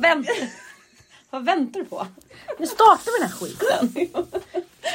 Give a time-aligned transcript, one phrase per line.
[0.00, 0.28] Vänt.
[1.30, 2.06] Vad väntar du på?
[2.58, 3.92] Nu startar vi den här skiten.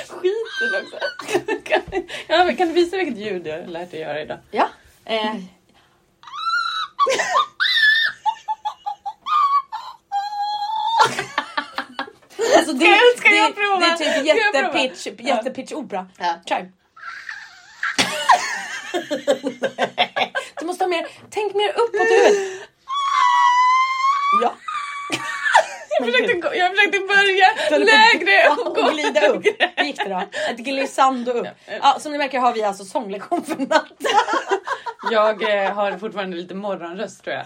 [0.09, 0.97] Skiten också.
[2.27, 4.37] kan, kan du visa vilket ljud jag lärt dig göra idag?
[4.51, 4.69] Ja.
[5.05, 5.35] Eh.
[12.57, 13.79] Alltså det, Ska- ska jag det, prova?
[13.79, 16.07] det är typ jättepitch, jättepitch opera.
[16.17, 16.35] Ja.
[16.49, 16.71] Kör.
[20.59, 22.69] Du måste ha mer, tänk mer uppåt huvudet.
[24.41, 24.55] Ja.
[25.99, 27.47] Jag försökte, gå, jag försökte börja
[27.79, 29.45] lägre och gå och glida upp.
[29.75, 30.23] Hur gick det då?
[30.51, 31.47] Ett glissando upp.
[31.81, 33.87] Ja, som ni märker har vi alltså sånglektion för natt.
[35.11, 37.45] Jag eh, har fortfarande lite morgonröst tror jag.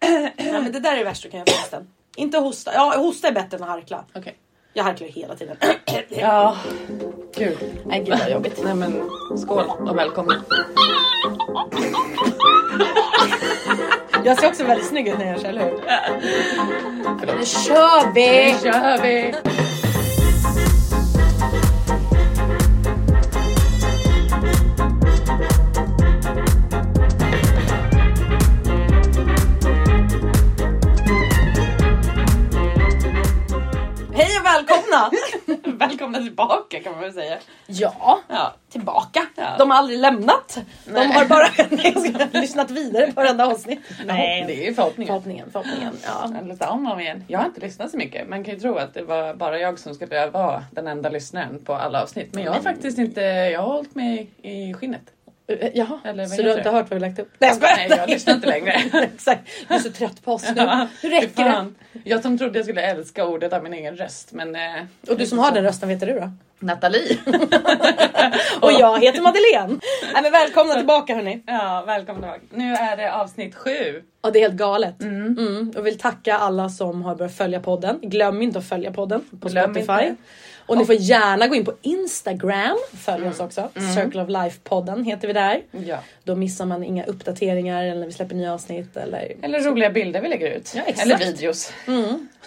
[0.36, 1.88] Ja, men det där är värst du kan göra förresten.
[2.16, 2.70] Inte hosta.
[2.74, 4.04] Ja, hosta är bättre än att harkla.
[4.14, 4.36] Okej.
[4.72, 5.56] Jag harklar ju hela tiden.
[6.08, 6.56] Ja,
[7.36, 7.58] gud.
[7.86, 8.60] Nej gud vad jobbigt.
[8.64, 10.42] Nej men skål och välkommen.
[14.24, 15.78] Jag ser också väldigt snygg ut när jag kör, eller hur?
[17.38, 18.52] Nu kör vi!
[18.52, 19.34] Nu kör vi!
[34.14, 35.10] Hej och välkomna!
[35.88, 37.38] Välkomna tillbaka kan man väl säga.
[37.66, 38.52] Ja, Ja.
[38.72, 39.26] tillbaka.
[39.36, 39.48] Ja.
[39.58, 40.58] De har aldrig lämnat.
[40.84, 41.08] De Nej.
[41.12, 41.48] har bara
[42.40, 43.80] lyssnat vidare på varenda avsnitt.
[44.04, 45.06] Nej, det är ju förhoppningen.
[45.12, 45.92] Förhoppningen, förhoppningen.
[46.04, 46.30] Ja.
[46.38, 47.24] Jag lyssnar om och om igen.
[47.28, 48.28] Jag har inte lyssnat så mycket.
[48.28, 51.64] Man kan ju tro att det var bara jag som skulle vara den enda lyssnaren
[51.64, 52.34] på alla avsnitt.
[52.34, 55.02] Men jag har faktiskt inte, jag har hållit mig i skinnet.
[55.60, 57.30] Eh, Jaha, Eller så du har inte hört vad vi lagt upp?
[57.38, 57.60] Nej jag!
[57.60, 58.72] Nej, jag lyssnar inte längre.
[59.14, 60.52] Exakt, du är så trött på oss nu.
[60.62, 61.66] Ja, Hur räcker det?
[62.04, 64.32] Jag som trodde jag skulle älska ordet av min egen röst.
[64.32, 64.60] Men, eh,
[65.08, 66.30] Och du som har den rösten, vet du då?
[66.58, 67.18] Nathalie.
[68.60, 69.80] Och jag heter Madeleine.
[70.12, 71.42] Nej, men välkomna tillbaka hörni.
[71.46, 72.40] Ja, välkommen tillbaka.
[72.50, 74.02] Nu är det avsnitt sju.
[74.22, 75.02] Ja, det är helt galet.
[75.02, 75.72] Mm.
[75.76, 77.98] Och vill tacka alla som har börjat följa podden.
[78.02, 80.06] Glöm inte att följa podden på Glöm Spotify.
[80.06, 80.22] inte.
[80.66, 82.76] Och ni får gärna gå in på Instagram.
[83.04, 83.68] Följ oss också.
[83.94, 85.62] Circle of Life-podden heter vi där.
[85.86, 85.98] Ja.
[86.24, 88.96] Då missar man inga uppdateringar eller när vi släpper nya avsnitt.
[88.96, 90.72] Eller Eller roliga bilder vi lägger ut.
[90.76, 91.06] Ja, exakt.
[91.06, 91.72] Eller videos.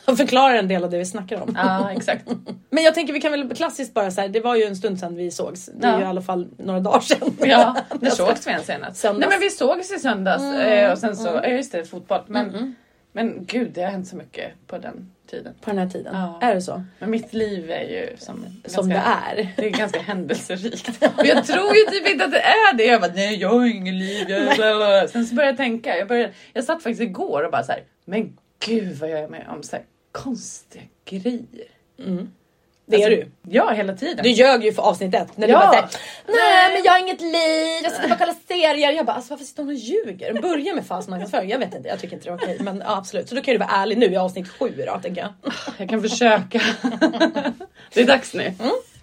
[0.05, 1.53] och förklarar en del av det vi snackar om.
[1.57, 2.23] Ja, exakt.
[2.69, 5.15] Men jag tänker vi kan väl klassiskt bara säga det var ju en stund sedan
[5.15, 5.65] vi sågs.
[5.65, 5.97] Det är Ja.
[5.97, 7.37] ju i alla fall några dagar sedan.
[7.39, 8.97] Ja, när sågs vi än senast?
[9.01, 9.19] Söndags.
[9.19, 12.21] Nej men vi sågs i söndags eh, och sen så, ja just det, fotboll.
[12.27, 12.75] Men,
[13.15, 15.53] men gud det har hänt så mycket på den tiden.
[15.61, 16.15] På den här tiden.
[16.15, 16.39] Ja.
[16.41, 16.83] Är det så?
[16.99, 19.53] Men mitt liv är ju som, Som ganska, det är.
[19.61, 20.89] Det är ganska händelserikt.
[21.17, 22.83] Och jag tror ju typ inte att det är det.
[22.85, 24.29] Jag bara, nej jag har ingen liv.
[24.29, 25.09] Jag.
[25.09, 25.97] Sen så började jag tänka.
[25.97, 29.27] Jag, började, jag satt faktiskt igår och bara så här, men gud vad jag är
[29.27, 31.67] med om så här, konstiga grejer.
[32.87, 33.51] Det är Alltså, du.
[33.55, 34.23] Ja, hela tiden.
[34.23, 35.37] Du ljög ju för avsnitt ett.
[35.37, 35.59] När Ja.
[35.59, 38.91] du bara såhär, nej men jag har inget liv, jag sitter bara och kollar serier.
[38.91, 40.41] Jag bara, alltså varför sitter hon och ljuger?
[40.41, 41.49] Börja med falsk marknadsföring.
[41.49, 42.57] Jag vet inte, jag tycker inte det är okej.
[42.59, 43.29] Men ja, absolut.
[43.29, 45.53] Så då kan du vara ärlig nu i avsnitt sju då, tänker jag.
[45.77, 46.61] Jag kan försöka.
[47.93, 48.53] det är dags nu.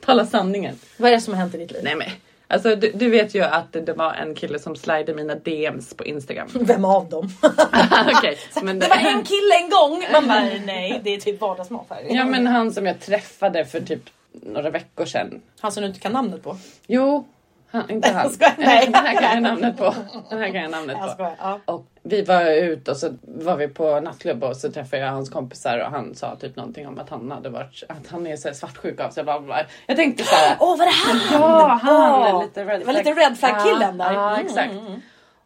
[0.04, 0.78] Tala sanningen.
[0.96, 1.80] Vad är det som har hänt i ditt liv?
[1.84, 2.08] Nej men.
[2.52, 6.04] Alltså du, du vet ju att det var en kille som slidade mina DMs på
[6.04, 6.48] Instagram.
[6.54, 7.28] Vem av dem?
[8.16, 10.04] Okej, men Det var en kille en gång.
[10.12, 12.06] Man bara, nej det är typ vardagsmat här.
[12.10, 14.02] Ja men han som jag träffade för typ
[14.32, 15.40] några veckor sedan.
[15.60, 16.56] Han som du inte kan namnet på.
[16.86, 17.28] Jo,
[17.70, 18.22] han, inte han.
[18.22, 18.86] Jag skojar, nej.
[18.86, 19.94] Den här kan jag namnet på.
[20.30, 21.14] Den här kan jag namnet Jag på.
[21.14, 21.36] skojar.
[21.40, 21.60] Ja.
[21.64, 25.30] Och vi var ute och så var vi på nattklubb och så träffade jag hans
[25.30, 28.54] kompisar och han sa typ någonting om att han hade varit, att han är så
[28.54, 29.24] svartsjuk av sig.
[29.24, 29.66] Bla, bla.
[29.86, 30.56] Jag tänkte så här.
[30.60, 31.40] Åh var det han?
[31.40, 32.34] Ja, han!
[32.34, 34.12] Åh, lite red det var lite red flag-killen ja, där.
[34.14, 34.74] Ja, Mm, exakt.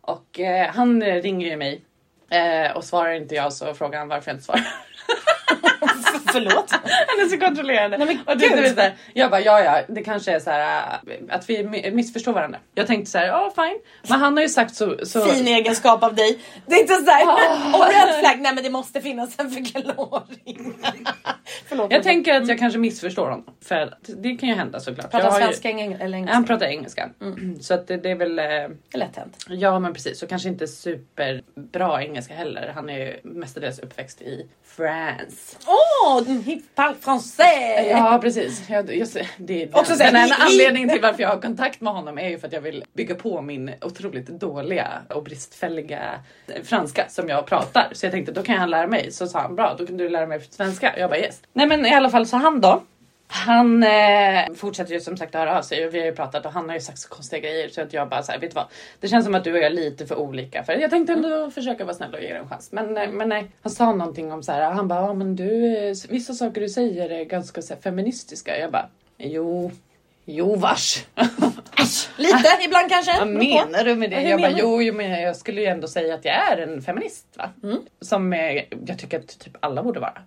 [0.00, 1.84] Och eh, han ringer ju mig
[2.30, 4.66] eh, och svarar inte jag så frågar han varför jag inte svarar.
[6.32, 6.70] Förlåt.
[6.70, 7.98] Han är så kontrollerande.
[7.98, 10.38] Nej, men och du, du vet, så här, jag bara ja ja, det kanske är
[10.40, 12.58] så här äh, att vi mi- missförstår varandra.
[12.74, 13.78] Jag tänkte så här, ja fine.
[14.08, 14.96] Men han har ju sagt så.
[15.06, 16.38] så Fin egenskap av dig.
[16.66, 17.26] Det är inte såhär,
[17.74, 20.74] och red flag, nej men det måste finnas en förklaring.
[21.68, 21.92] Förlåt.
[21.92, 23.44] jag tänker att jag kanske missförstår honom.
[23.64, 25.10] För det kan ju hända såklart.
[25.10, 26.34] Pratar ju- svenska eng- eller engelska?
[26.34, 27.10] Han pratar engelska.
[27.60, 28.38] Så att det, det är väl...
[28.38, 28.44] Eh,
[28.98, 29.36] lätt hänt.
[29.48, 30.22] ja men precis.
[30.22, 32.72] Och kanske inte superbra engelska heller.
[32.74, 35.56] Han är ju mestadels uppväxt i France.
[35.66, 35.95] Oh,
[36.74, 37.90] parle français!
[37.90, 38.68] Ja precis.
[38.68, 42.18] Jag, jag, det är Också den enda anledningen till varför jag har kontakt med honom
[42.18, 46.00] är ju för att jag vill bygga på min otroligt dåliga och bristfälliga
[46.64, 47.88] franska som jag pratar.
[47.92, 49.12] Så jag tänkte då kan han lära mig.
[49.12, 50.98] Så sa han bra, då kan du lära mig svenska.
[50.98, 51.40] Jag bara yes.
[51.52, 52.82] Nej men i alla fall så han då.
[53.28, 56.46] Han eh, fortsätter ju som sagt att höra av sig och vi har ju pratat
[56.46, 58.54] och han har ju sagt så konstiga grejer så att jag bara såhär, vet du
[58.54, 58.66] vad?
[59.00, 61.50] Det känns som att du och jag är lite för olika för jag tänkte ändå
[61.50, 62.72] försöka vara snäll och ge dig en chans.
[62.72, 64.70] Men, eh, men nej, han sa någonting om så här.
[64.70, 68.58] han bara, ja men du, eh, vissa saker du säger är ganska så här, feministiska.
[68.58, 68.88] Jag bara,
[69.18, 69.70] jo,
[70.28, 71.06] Jo vars.
[71.78, 73.18] Äsch, lite ibland kanske.
[73.18, 74.22] Vad menar du med det?
[74.22, 77.26] Jag bara, jo, jo men jag skulle ju ändå säga att jag är en feminist
[77.38, 77.50] va?
[77.62, 77.78] Mm.
[78.00, 80.18] Som eh, jag tycker att typ alla borde vara.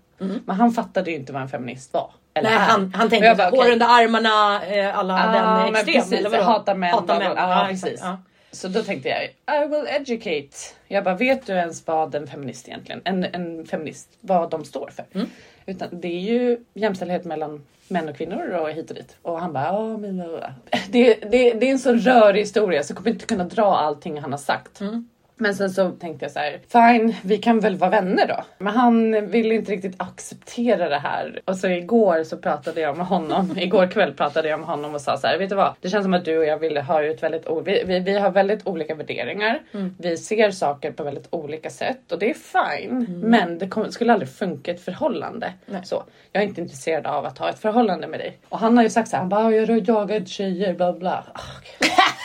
[0.45, 2.11] Men han fattade ju inte vad en feminist var.
[2.39, 3.71] Eller Nej, han, han tänkte bara, hår okej.
[3.73, 5.31] under armarna, eh, alla Ja,
[5.65, 5.95] den extrem.
[5.95, 6.43] precis, eller vadå?
[6.43, 7.33] hata män, Hata män.
[7.35, 7.99] Ja, precis.
[8.03, 8.17] Ja.
[8.51, 9.23] Så då tänkte jag,
[9.63, 10.57] I will educate.
[10.87, 14.89] Jag bara, vet du ens vad en feminist egentligen, en, en feminist, vad de står
[14.95, 15.05] för?
[15.13, 15.27] Mm.
[15.65, 19.15] Utan det är ju jämställdhet mellan män och kvinnor och hit och dit.
[19.21, 20.53] Och han bara, ja men bla, bla, bla."
[20.89, 24.21] det, det, det är en så rörig historia så jag kommer inte kunna dra allting
[24.21, 24.81] han har sagt.
[24.81, 25.09] Mm.
[25.41, 28.43] Men sen så tänkte jag så här, fine, vi kan väl vara vänner då.
[28.57, 31.39] Men han ville inte riktigt acceptera det här.
[31.45, 35.01] Och så igår så pratade jag med honom, igår kväll pratade jag med honom och
[35.01, 35.73] sa så här, vet du vad?
[35.81, 38.31] Det känns som att du och jag ville ha ut väldigt, vi, vi, vi har
[38.31, 39.59] väldigt olika värderingar.
[39.97, 43.05] Vi ser saker på väldigt olika sätt och det är fine.
[43.23, 45.53] Men det kom, skulle aldrig funka ett förhållande.
[45.65, 45.81] Nej.
[45.83, 48.37] Så, jag är inte intresserad av att ha ett förhållande med dig.
[48.49, 51.23] Och han har ju sagt så här, han bara, "Ah, jag jagar tjejer, bla bla.
[51.33, 51.89] Okej.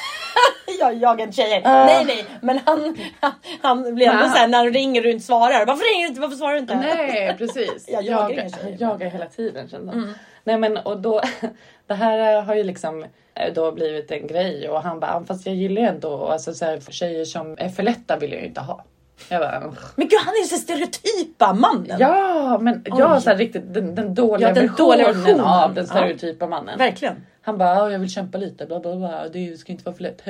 [0.81, 1.61] Jag jagar tjejer.
[1.63, 3.33] Nej nej, men han, han,
[3.63, 5.67] han blir ändå han- såhär när du ringer och inte svarar.
[5.67, 6.21] Varför ringer du inte?
[6.21, 6.75] Varför svarar du inte?
[6.75, 7.85] Nej precis.
[7.89, 8.77] Jag jag jagar jagar, inga tjejer.
[8.81, 10.15] jagar hela tiden kände han.
[10.45, 11.21] Nej men och då,
[11.87, 13.03] det här har ju liksom
[13.35, 16.55] eh, då blivit en grej och han bara, "Ah, fast jag gillar ju ändå, alltså
[16.55, 18.85] så här, tjejer som är för lätta vill jag ju inte ha.
[19.29, 21.97] Jag bara, "Ugh." Men gud han är ju så stereotypa mannen.
[22.01, 25.41] ja men jag har så här riktigt den, den dåliga Ja, den versionen dåliga versionen.
[25.41, 26.79] av den stereotypa mannen.
[26.79, 27.15] Verkligen.
[27.43, 30.03] Han bara, "Ja, jag vill kämpa lite, bla bla bla, det ska inte vara för
[30.03, 30.23] lätt.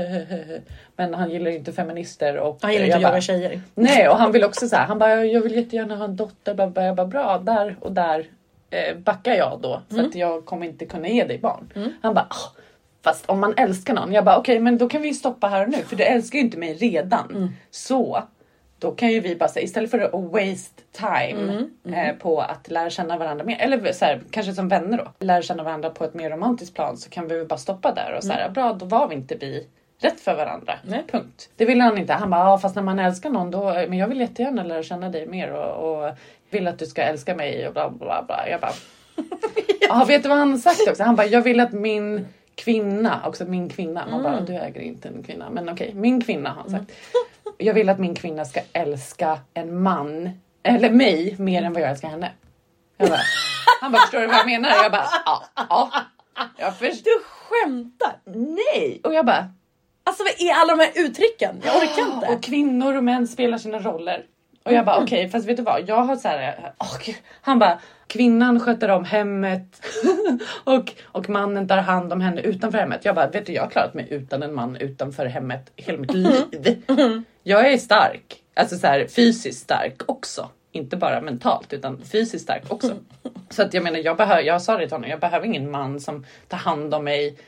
[0.96, 3.60] Men han gillar ju inte feminister och Han gillar inte jag att jaga tjejer.
[3.75, 4.87] Nej, och han vill också så här.
[4.87, 6.54] Han bara, jag vill jättegärna ha en dotter.
[6.54, 6.82] Bla, bla.
[6.84, 8.26] Jag bara, bra, där och där
[8.70, 10.06] eh, backar jag då för Mm.
[10.08, 11.72] att jag kommer inte kunna ge dig barn.
[12.02, 12.52] Han bara, "Ah,
[13.04, 14.12] fast om man älskar någon.
[14.12, 16.44] Jag bara, okej, men då kan vi stoppa här och nu för du älskar ju
[16.44, 17.30] inte mig redan.
[17.30, 17.48] Mm.
[17.70, 18.22] Så
[18.84, 22.70] då kan ju vi bara säga istället för att waste time Mm, eh, på att
[22.70, 26.04] lära känna varandra mer eller så här, kanske som vänner då lära känna varandra på
[26.04, 28.72] ett mer romantiskt plan så kan vi väl bara stoppa där och så här, bra
[28.72, 29.66] då var vi inte vi
[30.00, 30.72] rätt för varandra.
[30.72, 30.90] Mm.
[30.90, 31.04] Nej.
[31.10, 31.50] Punkt.
[31.56, 32.12] Det ville han inte.
[32.12, 35.08] Han bara, ja, fast när man älskar någon då, men jag vill jättegärna lära känna
[35.08, 36.14] dig mer och, och
[36.50, 38.48] vill att du ska älska mig och bla bla bla.
[38.48, 38.72] Jag bara,
[39.88, 41.02] ja vet du vad han har sagt också?
[41.02, 45.08] Han bara, jag vill att min kvinna, också min kvinna, man bara, du äger inte
[45.08, 46.92] en kvinna, men okej, min kvinna har han sagt.
[47.58, 50.30] Jag vill att min kvinna ska älska en man,
[50.62, 52.32] eller mig, mer än vad jag älskar henne.
[52.96, 53.20] Jag bara,
[53.80, 54.70] han bara, förstår du vad jag menar?
[54.70, 55.90] Jag bara, ja, ja.
[56.56, 57.04] Jag förstår.
[57.04, 58.16] Du skämtar?
[58.24, 59.00] Nej!
[59.04, 59.48] Och jag bara,
[60.04, 61.62] Alltså vad är alla de här uttrycken?
[61.64, 62.26] Jag orkar inte.
[62.26, 64.24] Och kvinnor och män spelar sina roller.
[64.64, 65.88] Och jag bara okej, fast vet du vad?
[65.88, 66.72] Jag har så här.
[67.04, 67.16] gud.
[67.40, 69.86] han bara kvinnan sköter om hemmet
[70.64, 73.04] och, och mannen tar hand om henne utanför hemmet.
[73.04, 76.14] Jag bara vet du, jag har klarat mig utan en man utanför hemmet hela mitt
[76.14, 76.82] liv.
[77.42, 80.48] Jag är stark, alltså så här fysiskt stark också.
[80.72, 82.96] Inte bara mentalt utan fysiskt stark också.
[83.50, 86.00] Så att jag menar, jag, behöver, jag sa det till honom, jag behöver ingen man
[86.00, 87.38] som tar hand om mig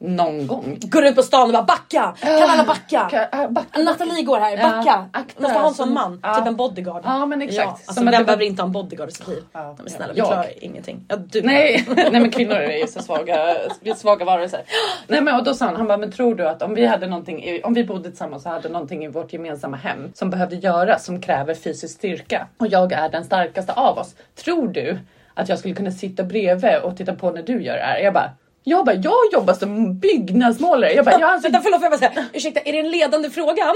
[0.00, 0.78] någon gång.
[0.80, 2.14] Går ut på stan och bara backa!
[2.20, 3.08] Kan alla backa?
[3.12, 5.08] Ka- äh, backa, Nathalie går här, Ja, backa!
[5.12, 6.34] akta, Måste ha en sån som- man, ja.
[6.34, 7.02] typ en bodyguard.
[7.04, 7.64] Ja, men exakt.
[7.66, 9.42] Ja, alltså, Som vem behöver inte ha en bodyguard i sitt liv?
[9.52, 10.12] Ja, men snälla, ja.
[10.14, 10.28] vi Jag.
[10.28, 11.04] klarar ingenting.
[11.08, 11.42] Ja, du.
[11.42, 14.60] Nej, nej men kvinnor är ju så svaga, vi är svaga varelser.
[15.06, 17.06] Nej men och då sa han, han bara, men tror du att om vi hade
[17.06, 20.56] någonting, i, om vi bodde tillsammans och hade någonting i vårt gemensamma hem som behövde
[20.56, 24.14] göras som kräver fysisk styrka och jag är den starkaste av oss.
[24.44, 24.98] Tror du
[25.34, 27.98] att jag skulle kunna sitta bredvid och titta på när du gör det här?
[27.98, 28.30] Jag bara,
[28.68, 30.92] jag bara, jag jobbar som byggnadsmålare.
[30.92, 33.30] Jag bara, jag anser Vänta förlåt får jag bara säga, ursäkta är det en ledande
[33.30, 33.62] fråga?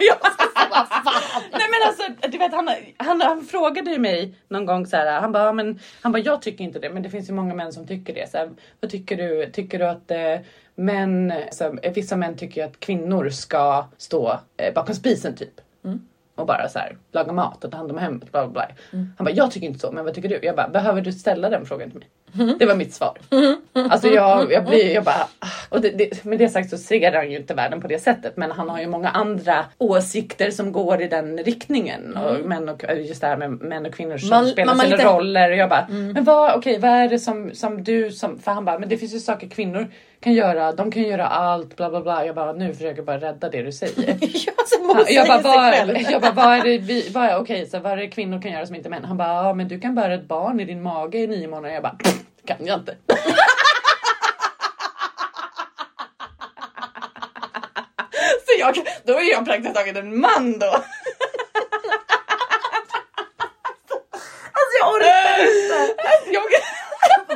[0.00, 0.16] Jag.
[1.52, 5.20] Nej men alltså, du vet han, han, han frågade ju mig någon gång så här.
[5.20, 7.54] Han bara, "Ja, men, han bara, jag tycker inte det, men det finns ju många
[7.54, 8.30] män som tycker det.
[8.30, 8.50] Så här,
[8.80, 9.50] vad tycker du?
[9.52, 10.18] Tycker du att eh,
[10.74, 15.60] män, så, här, vissa män tycker ju att kvinnor ska stå eh, bakom spisen typ.
[16.34, 18.32] Och bara så här, laga mat och ta hand om hemmet.
[18.32, 18.68] Bla, bla, bla.
[19.18, 20.38] Han bara, jag tycker inte så, men vad tycker du?
[20.42, 22.08] Jag bara, behöver du ställa den frågan till mig?
[22.58, 23.18] Det var mitt svar.
[23.90, 25.46] Alltså jag, jag blir, jag bara, ah.
[25.68, 28.36] och det, det, med det sagt så ser han ju inte världen på det sättet.
[28.36, 32.16] Men han har ju många andra åsikter som går i den riktningen.
[32.16, 34.96] Och män och, just det här med män och kvinnor som Man- spelar man- sina
[34.96, 35.50] lite- roller.
[35.50, 38.64] Och jag bara, men vad, okej vad är det som, som du som, för han
[38.64, 39.86] bara, men det finns ju saker kvinnor
[40.20, 40.72] kan göra.
[40.72, 42.26] De kan göra allt, bla bla bla.
[42.26, 44.16] Jag bara, nu försöker jag bara rädda det du säger.
[44.94, 47.92] Ja, jag bara, vad, jag bara, vad är det vi, vad är, okej, så vad
[47.92, 49.04] är det kvinnor kan göra som inte män?
[49.04, 51.74] Han bara, ja men du kan bära ett barn i din mage i nio månader.
[51.74, 51.96] Jag bara,
[52.48, 52.96] kan jag inte.
[58.46, 58.74] Så jag,
[59.04, 60.66] då är jag praktiskt taget en man då.
[60.66, 60.84] Alltså
[64.80, 65.94] jag orkar inte.
[66.32, 66.42] Jag,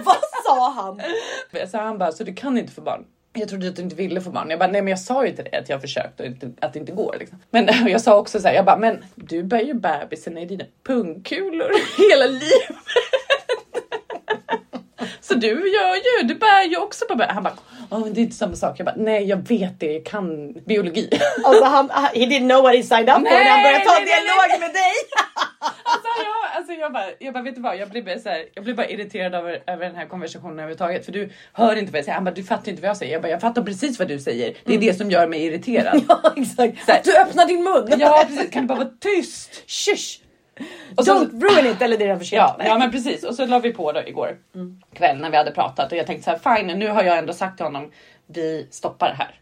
[0.04, 1.02] Vad sa han?
[1.70, 3.04] så han bara, så du kan inte få barn?
[3.32, 4.50] Jag trodde att du inte ville få barn.
[4.50, 6.72] Jag bara, nej men jag sa ju till dig att jag försökt och inte, att
[6.72, 7.16] det inte går.
[7.18, 7.38] Liksom.
[7.50, 10.64] Men jag sa också så här, jag bara, men du bär ju bebisen i dina
[10.86, 11.70] pungkulor
[12.10, 12.76] hela livet.
[15.20, 17.28] Så du gör ju, du bär ju också på bär.
[17.28, 17.54] Han bara,
[17.90, 18.78] men det är inte samma sak.
[18.80, 21.10] Jag bara, nej jag vet det, jag kan biologi.
[21.44, 23.92] Alltså han, he didn't know what he signed up for Nej, när han började ta
[23.92, 24.92] nej, nej, dialog med dig.
[25.84, 27.76] Alltså jag, alltså jag, bara, jag bara, vet du vad?
[27.76, 31.04] Jag blir bara, så här, jag blir bara irriterad över, över den här konversationen överhuvudtaget.
[31.04, 32.14] För du hör inte vad jag säger.
[32.14, 33.12] Han bara, du fattar inte vad jag säger.
[33.12, 34.54] Jag bara, jag fattar precis vad du säger.
[34.64, 36.02] Det är det som gör mig irriterad.
[36.08, 36.84] Ja exakt.
[36.86, 38.00] Så här- du öppnar din mun.
[38.00, 39.62] ja precis, kan du bara vara tyst?
[39.66, 40.18] Shush.
[40.96, 41.82] Och så- Don't ruin it.
[41.82, 42.42] Eller det är redan för sent.
[42.58, 43.24] Ja, ja men precis.
[43.24, 44.36] Och så la vi på då igår
[44.94, 47.32] kväll när vi hade pratat och jag tänkte så här, fine nu har jag ändå
[47.32, 47.90] sagt till honom,
[48.26, 49.40] vi stoppar det här.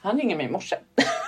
[0.00, 0.76] Han ringer mig i morse.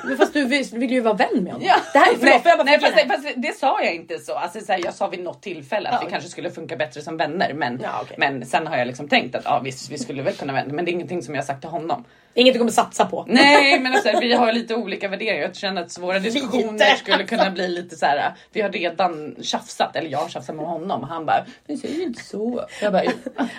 [0.07, 1.69] Men fast du vill, vill ju vara vän med honom.
[1.69, 1.77] Ja.
[1.93, 4.35] Det här, förlåt, nej, nej, fast, fast det sa jag inte så.
[4.35, 6.13] Alltså, så här, jag sa vid något tillfälle att Ja, vi okej.
[6.13, 7.53] kanske skulle funka bättre som vänner.
[7.55, 8.17] Men, Ja, okej.
[8.19, 10.75] men sen har jag liksom tänkt att ja, visst, vi skulle väl kunna vänner.
[10.75, 12.05] Men det är ingenting som jag har sagt till honom.
[12.37, 13.25] Inget du kommer satsa på.
[13.29, 15.43] Nej, men alltså, vi har lite olika värderingar.
[15.43, 16.97] Jag känner att våra diskussioner Lite.
[16.97, 18.33] skulle kunna bli lite så här.
[18.53, 22.03] Vi har redan tjafsat, eller jag har tjafsat med honom och han bara, men säg
[22.03, 22.65] inte så.
[22.83, 23.03] Jag bara.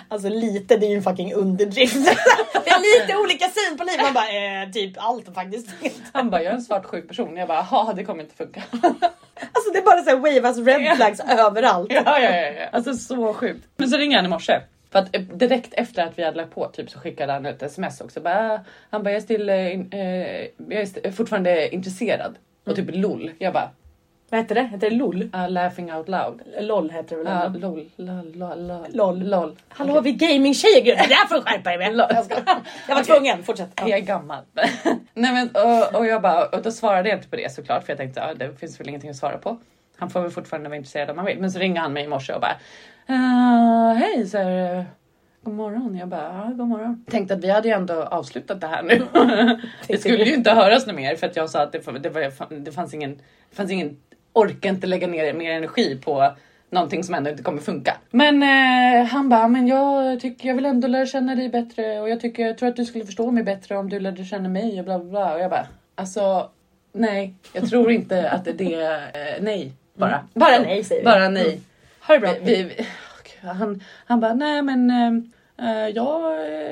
[0.08, 1.94] Alltså lite, det är ju en fucking underdrift.
[2.64, 4.02] det är lite olika syn på livet.
[4.02, 5.68] Man bara, eh, typ allt faktiskt.
[6.12, 7.36] han bara, jag är en svartsjuk person.
[7.36, 8.62] Jag bara, ja det kommer inte funka.
[9.52, 11.92] Alltså det är bara såhär wavas red flags överallt.
[11.92, 12.66] Ja, ja, ja, ja.
[12.72, 13.68] Alltså så sjukt.
[13.76, 14.60] Men så ringer han i morse.
[14.90, 17.62] För att eh, direkt efter att vi hade lagt på typ så skickade han ett
[17.62, 18.20] sms också.
[18.20, 22.34] Bara, han bara jag är, still, eh, eh, jag är fortfarande intresserad.
[22.66, 23.30] Och typ lol.
[23.38, 23.70] Jag bara
[24.30, 24.62] Vad heter det?
[24.62, 25.22] Heter det LOL?
[25.22, 26.42] uh, laughing out loud.
[26.60, 27.54] LOL heter det väl?
[27.54, 28.86] Uh, lol, lol, lol, lol.
[28.92, 29.28] LOL.
[29.28, 29.56] lol.
[29.68, 32.06] Hallå vi gaming-tjejer gud, det där får du skärpa dig med.
[32.88, 33.68] Jag, var tvungen, fortsätt.
[33.76, 34.44] Jag är gammal.
[35.14, 37.90] Nej, men, och, och, jag bara, och då svarade jag inte på det såklart för
[37.92, 39.58] jag tänkte att det finns väl ingenting att svara på.
[39.96, 41.38] Han får väl fortfarande vara intresserad om han vill.
[41.38, 42.56] Men så ringer han mig i morse och bara
[43.08, 44.84] "Eh, Hej så här, eh,
[45.42, 45.96] God morgon.
[45.96, 47.04] Jag bara ja, god morgon.
[47.10, 49.06] Tänkte att vi hade ju ändå avslutat det här nu.
[49.86, 52.54] det skulle ju inte höras något mer för att jag sa att det, det, var,
[52.64, 53.96] det fanns ingen, det fanns ingen
[54.36, 56.32] orkar inte lägga ner mer energi på
[56.70, 57.96] någonting som ändå inte kommer funka.
[58.10, 62.08] Men eh, han bara, men jag tycker jag vill ändå lära känna dig bättre och
[62.08, 64.78] jag tycker jag tror att du skulle förstå mig bättre om du lärde känna mig
[64.78, 65.34] och bla bla bla.
[65.34, 66.50] Och jag bara, alltså
[66.92, 70.24] nej, jag tror inte att det är eh, nej bara.
[70.34, 71.04] Bara nej säger vi.
[71.04, 71.60] Bara nej.
[72.00, 72.34] Ha det bra.
[72.42, 72.86] Vi, vi,
[73.40, 76.22] han, han bara, nej men eh, eh, jag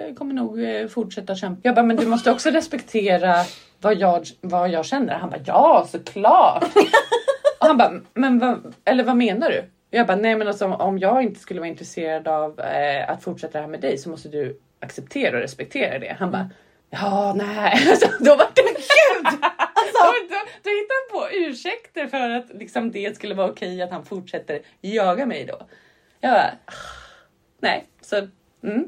[0.09, 1.61] eh, kommer nog eh, fortsätta kämpa.
[1.63, 3.35] Jag bara, men du måste också respektera
[3.81, 5.15] vad jag, vad jag känner.
[5.15, 6.65] Han bara, ja såklart.
[7.67, 9.65] Han bara, men vad, eller vad menar du?
[9.91, 13.53] Jag bara, nej men alltså om jag inte skulle vara intresserad av eh, att fortsätta
[13.59, 16.17] det här med dig så måste du acceptera och respektera det.
[16.19, 16.51] Han bara,
[16.91, 17.87] ja nej.
[17.91, 19.27] Alltså, då var det gud!
[19.27, 23.83] Alltså, då, då, då hittade han på ursäkter för att liksom, det skulle vara okej
[23.83, 25.67] att han fortsätter jaga mig då.
[26.21, 26.73] Jag bara, "Ah,
[27.61, 27.85] nej.
[28.01, 28.17] Så,
[28.63, 28.85] mm.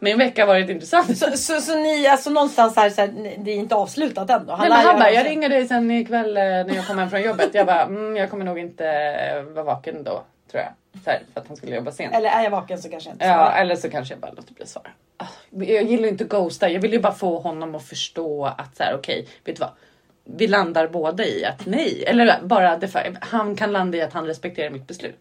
[0.00, 1.18] Min vecka har varit intressant.
[1.18, 4.56] Så, så, så ni, alltså någonstans här, så här, det är inte avslutat ändå?
[4.56, 7.22] Nej, men han bara, jag ringer dig sen ikväll eh, när jag kommer hem från
[7.22, 7.50] jobbet.
[7.52, 10.72] Jag bara, mm, jag kommer nog inte eh, vara vaken då, tror jag.
[11.06, 12.14] Här, för att han skulle jobba sent.
[12.14, 13.56] Eller är jag vaken så kanske jag inte Ja, svarar.
[13.60, 14.88] eller så kanske jag bara låter bli att svara.
[15.16, 16.68] Ah, Jag gillar inte att ghosta.
[16.70, 19.70] Jag vill ju bara få honom att förstå att så här, okej, vet du vad?
[20.24, 24.12] Vi landar båda i att nej, eller bara det för, han kan landa i att
[24.12, 25.18] han respekterar mitt beslut.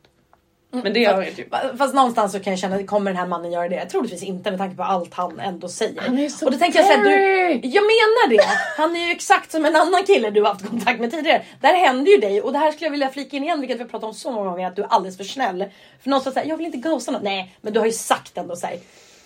[0.71, 1.23] Men det gör.
[1.23, 3.85] Fa- Fast någonstans så kan jag känna, kommer den här mannen göra det?
[3.85, 6.01] Troligtvis inte med tanke på allt han ändå säger.
[6.01, 8.43] Han är så och då tänker jag så här, du, jag menar det.
[8.77, 11.41] Han är ju exakt som en annan kille du har haft kontakt med tidigare.
[11.61, 13.77] Det här händer ju dig och det här skulle jag vilja flika in igen, vilket
[13.77, 15.65] vi har pratat om så många gånger, att du är alldeles för snäll.
[16.03, 17.23] För någonstans säger jag vill inte ghosta någon.
[17.23, 18.77] Nej, men du har ju sagt ändå så här,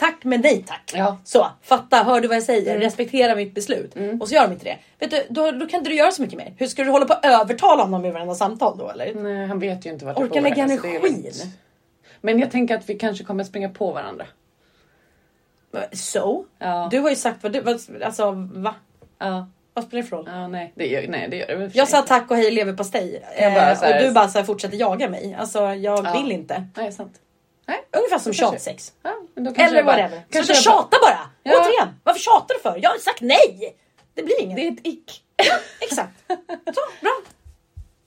[0.01, 0.91] tack men nej tack.
[0.95, 1.17] Ja.
[1.23, 2.79] Så, fatta, hör du vad jag säger?
[2.79, 3.95] Respektera mitt beslut.
[3.95, 4.21] Mm.
[4.21, 4.77] Och så gör de inte det.
[4.99, 6.53] Vet du, då, då kan inte du göra så mycket mer.
[6.57, 9.13] Hur ska du hålla på att övertala honom i varenda samtal då eller?
[9.13, 11.01] Nej, han vet ju inte vart Orka jag bor, lägga energin.
[11.01, 11.43] lugnt.
[12.21, 14.25] Men jag tänker att vi kanske kommer springa på varandra.
[15.93, 16.45] So?
[16.59, 16.87] Ja.
[16.91, 18.75] Du har ju sagt vad du, vad, alltså va?
[19.19, 20.25] Ja, Vad spelar det för roll?
[20.31, 23.23] ja nej, det gör, nej, det gör det Jag sa tack och hej leverpastej.
[23.35, 25.35] Eh, och du bara så här fortsätter jaga mig.
[25.39, 26.13] Alltså jag Ja.
[26.21, 26.63] vill inte.
[26.77, 27.13] Nej, sant.
[27.71, 28.93] Nej, Ungefär som tjatsex.
[29.03, 30.21] ja, då Eller jag bara- whatever.
[30.31, 31.19] Sluta jag tjata bara!
[31.43, 31.51] Ja.
[31.61, 32.79] Återigen, varför tjatar du för?
[32.83, 33.75] Jag har sagt nej!
[34.13, 34.55] Det blir inget.
[34.57, 35.23] Det är ett ick.
[35.79, 36.23] Exakt.
[36.27, 37.11] Så, bra.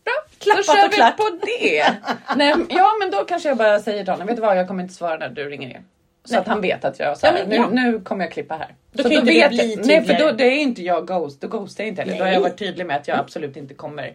[0.04, 1.16] Bra, Klappat då kör och vi klart.
[1.16, 1.94] på det.
[2.36, 4.82] Nej, ja, men då kanske jag bara säger till honom, vet du vad, jag kommer
[4.82, 5.84] inte svara när du ringer igen.
[6.24, 6.40] Så Nej.
[6.40, 7.68] att han vet att jag så här, Ja, men, ja.
[7.70, 8.74] nu, nu kommer jag klippa här.
[8.92, 11.40] Då så kan ju inte det bli Nej, för då det är inte jag ghost,
[11.40, 12.18] då ghostar jag inte heller.
[12.18, 14.14] Då har jag varit tydlig med att jag absolut inte kommer.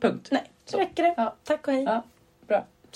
[0.00, 0.28] Punkt.
[0.30, 1.14] Nej, så räcker det.
[1.16, 1.34] Ja.
[1.44, 1.84] Tack och hej.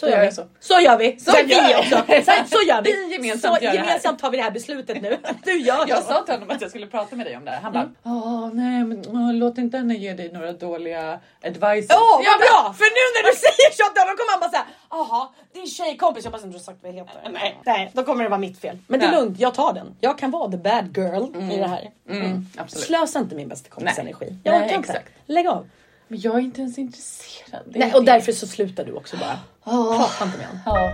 [0.01, 0.33] Så gör vi.
[0.33, 0.43] Så.
[0.61, 1.19] så gör vi.
[1.21, 1.97] Så Så gör vi också.
[2.25, 2.93] Så, så gör vi.
[3.09, 5.19] Vi gemensamt så gör gemensamt tar vi det här beslutet nu.
[5.45, 6.05] Du gör Jag så.
[6.13, 7.61] sa till honom att jag skulle prata med dig om det här.
[7.61, 7.95] Han Mm.
[8.03, 11.87] bara, åh nej men åh, låt inte henne ge dig några dåliga advice.
[11.91, 12.75] Åh vad bra!
[12.79, 16.35] För nu när du säger så då kommer han bara säga jaha din tjejkompis, jag
[16.35, 17.21] inte du har sagt vad jag heter.
[17.33, 17.59] Nej.
[17.65, 18.79] Nej, då kommer det vara mitt fel.
[18.87, 19.21] Men det är Ja.
[19.21, 19.97] lugnt, jag tar den.
[20.01, 21.91] Jag kan vara the bad girl i det här.
[22.11, 22.85] Mm, absolut.
[22.87, 24.07] Slösa inte min bästa kompis Nej.
[24.07, 24.37] energi.
[24.45, 24.93] Jag Nej, orkar inte.
[24.93, 25.13] exakt.
[25.27, 25.69] Lägg av.
[26.11, 27.63] Men jag är inte ens intresserad.
[27.67, 28.13] Nej, och det.
[28.13, 29.39] därför så slutar du också bara.
[29.65, 29.97] Åh.
[29.99, 30.61] Prata inte med honom.
[30.67, 30.93] Ja.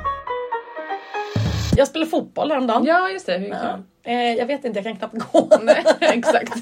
[1.77, 2.85] Jag spelade fotboll häromdagen.
[2.85, 3.33] Ja, just det.
[3.39, 3.79] Hur gick Ja.
[4.03, 4.11] det?
[4.13, 5.59] Eh, jag vet inte, jag kan knappt gå.
[5.63, 6.53] Nej, exakt.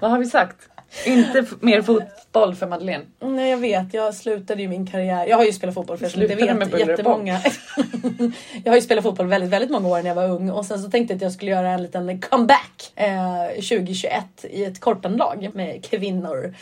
[0.00, 0.68] Vad har vi sagt?
[1.06, 3.04] Inte mer fotboll för Madeleine.
[3.20, 5.26] Nej jag vet, jag slutade ju min karriär.
[5.26, 6.56] Jag har ju spelat fotboll för inte Slutade vet.
[6.56, 7.40] med och jättemånga.
[8.64, 10.82] jag har ju spelat fotboll väldigt, väldigt många år när jag var ung och sen
[10.82, 15.50] så tänkte jag att jag skulle göra en liten comeback eh, 2021 i ett korpenlag
[15.54, 16.54] med kvinnor.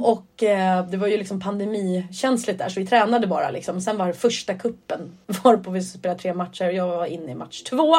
[0.00, 3.80] Och eh, det var ju liksom pandemikänsligt där så vi tränade bara liksom.
[3.80, 6.64] Sen var det första kuppen varpå vi spelade tre matcher.
[6.64, 7.96] Jag var inne i match två.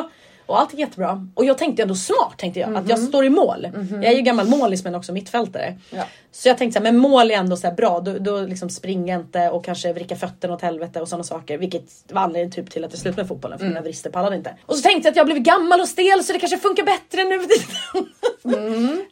[0.52, 1.28] Och allt gick jättebra.
[1.36, 2.76] Och jag tänkte ändå smart tänkte jag.
[2.76, 3.68] Att jag står i mål.
[3.92, 5.78] Jag är ju gammal målis men också mittfältare.
[5.90, 6.04] Ja.
[6.32, 8.00] Så jag tänkte så här, men mål är ändå så bra.
[8.00, 11.58] Då, då liksom springa inte och kanske vricka fötterna åt helvete och sådana saker.
[11.58, 13.60] Vilket var anledningen typ till att jag slutade med fotbollen.
[13.60, 14.56] För mina vrister pallade inte.
[14.66, 17.24] Och så tänkte jag att jag blev gammal och stel så det kanske funkar bättre
[17.24, 17.40] nu.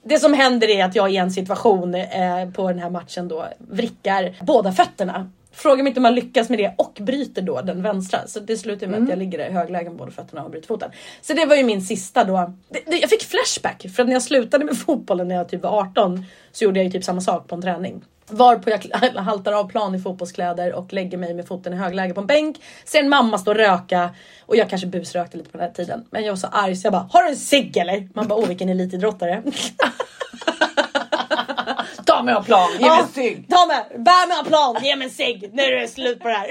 [0.04, 3.46] Det som händer är att jag i en situation eh, på den här matchen då
[3.58, 5.32] vrickar båda fötterna.
[5.52, 8.28] Fråga mig inte om man lyckas med det och bryter då den vänstra.
[8.28, 10.92] Så det slutar med att jag ligger i högläge med båda fötterna och bryter foten.
[11.22, 12.54] Så det var ju min sista då.
[12.70, 15.64] Det, det, jag fick flashback för att när jag slutade med fotbollen när jag typ
[15.64, 18.04] var 18 så gjorde jag ju typ samma sak på en träning.
[18.30, 18.70] Varpå
[19.14, 22.28] jag haltar av plan i fotbollskläder och lägger mig med foten i högläge på en
[22.28, 22.58] bänk.
[22.86, 24.10] Ser en mamma stå och röka
[24.46, 26.06] och jag kanske busrökte lite på den här tiden.
[26.10, 28.10] Men jag var så arg så jag bara, har du en cigg eller?
[28.14, 29.44] Man bara, åh vilken elitidrottare.
[32.20, 33.50] Ta mig av plan, ge mig en cigg!
[33.50, 35.50] Ta mig, bär mig av plan, ge mig en cigg.
[35.54, 36.48] Nu är det slut på det här.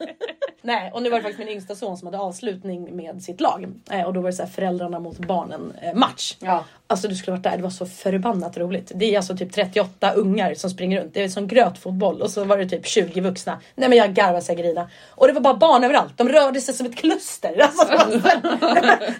[0.62, 3.66] Nej, och nu var det faktiskt min yngsta son som hade avslutning med sitt lag.
[3.90, 6.36] Eh, och då var det så här föräldrarna mot barnen eh, match.
[6.40, 6.64] Ja.
[6.92, 8.92] Alltså du skulle varit där, det var så förbannat roligt.
[8.94, 11.14] Det är alltså typ 38 ungar som springer runt.
[11.14, 13.60] Det är som grötfotboll och så var det typ 20 vuxna.
[13.74, 14.88] Nej men jag garvade så jag grina.
[15.10, 16.18] Och det var bara barn överallt.
[16.18, 17.60] De rörde sig som ett kluster.
[17.62, 17.84] Alltså,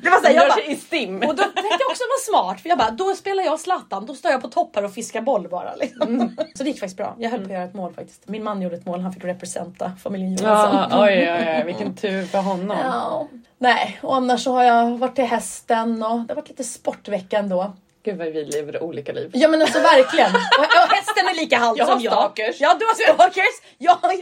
[0.03, 1.17] det var så här, jag bara, i stim.
[1.17, 4.15] och då tänkte jag också vara smart för jag bara, då spelar jag Zlatan, då
[4.15, 5.75] står jag på topp här och fiskar boll bara.
[5.75, 6.37] Liksom.
[6.55, 7.17] Så det gick faktiskt bra.
[7.19, 8.29] Jag höll på att göra ett mål faktiskt.
[8.29, 10.91] Min man gjorde ett mål, han fick representa familjen Johansson.
[10.91, 12.79] Ja, oj, oj, oj, vilken tur för honom.
[12.85, 13.29] Ja.
[13.63, 17.39] Nej, och annars så har jag varit till hästen och det har varit lite sportvecka
[17.39, 17.73] ändå.
[18.05, 19.31] Gud vad vi lever olika liv.
[19.35, 20.31] Ja men alltså verkligen.
[20.35, 22.13] Och, och hästen är lika halt Jag som har jag.
[22.13, 22.57] stalkers.
[22.61, 23.45] Ja du har stalkers.
[23.79, 24.13] Ja, ja,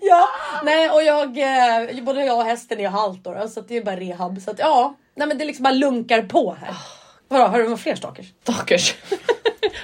[0.00, 0.28] ja.
[0.64, 3.96] nej och jag, eh, både jag och hästen är halt då, så det är bara
[3.96, 4.40] rehab.
[4.42, 6.74] Så att ja, nej men det liksom bara lunkar på här.
[7.28, 8.26] Vadå, har du fler stalkers?
[8.42, 8.94] Stalkers.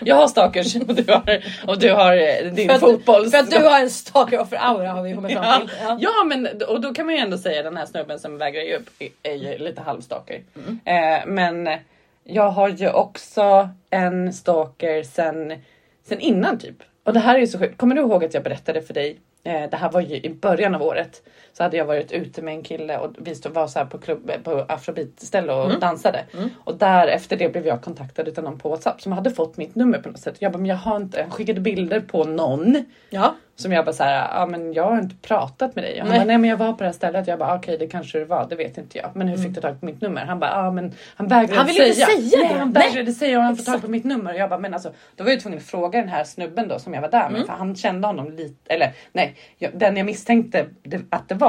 [0.00, 3.30] Jag har stalkers och du har, och du har eh, din För att, fotbolls...
[3.30, 5.68] för att du har en stalker offer aura har vi kommit fram Ja, till.
[5.83, 5.98] Ja.
[6.00, 8.76] ja men och då kan man ju ändå säga den här snubben som vägrar ge
[8.76, 10.40] upp är- är ju lite halvstalker.
[10.57, 10.80] Mm.
[10.85, 11.78] Eh, men
[12.24, 15.52] jag har ju också en stalker sen,
[16.09, 16.76] sen innan typ.
[17.04, 17.78] Och det här är ju så sjukt.
[17.78, 19.16] Kommer du ihåg att jag berättade för dig?
[19.44, 21.22] Eh, det här var ju i början av året.
[21.56, 23.98] Så hade jag varit ute med en kille och vi stod, var så här på
[23.98, 25.80] klubb på afrobeat-ställe och Mm.
[25.80, 26.24] dansade.
[26.64, 29.74] Och där efter det blev jag kontaktad utav någon på Whatsapp som hade fått mitt
[29.74, 30.34] nummer på något sätt.
[30.38, 32.84] Jag bara, men jag har inte, jag skickade bilder på någon.
[33.10, 33.34] ja.
[33.56, 35.92] Som jag bara såhär, ja men jag har inte pratat med dig.
[35.92, 36.18] Och han Nej.
[36.18, 37.26] bara, nej men jag var på det här stället.
[37.26, 39.10] Jag bara, okej det kanske det var, det vet inte jag.
[39.14, 40.24] Men hur fick du tag på mitt nummer?
[40.24, 41.56] Han bara, ja men han vägrade Mm.
[41.58, 42.06] Han ville inte säga
[42.38, 42.58] nej, det.
[42.58, 42.88] han Nej.
[42.88, 44.32] vägrade säga och han får tag på mitt nummer.
[44.32, 46.78] Och jag bara, men alltså då var jag tvungen att fråga den här snubben då
[46.78, 47.34] som jag var där med.
[47.36, 47.46] Mm.
[47.46, 51.43] För han kände honom lite, eller nej, jag, den jag misstänkte det, att det var.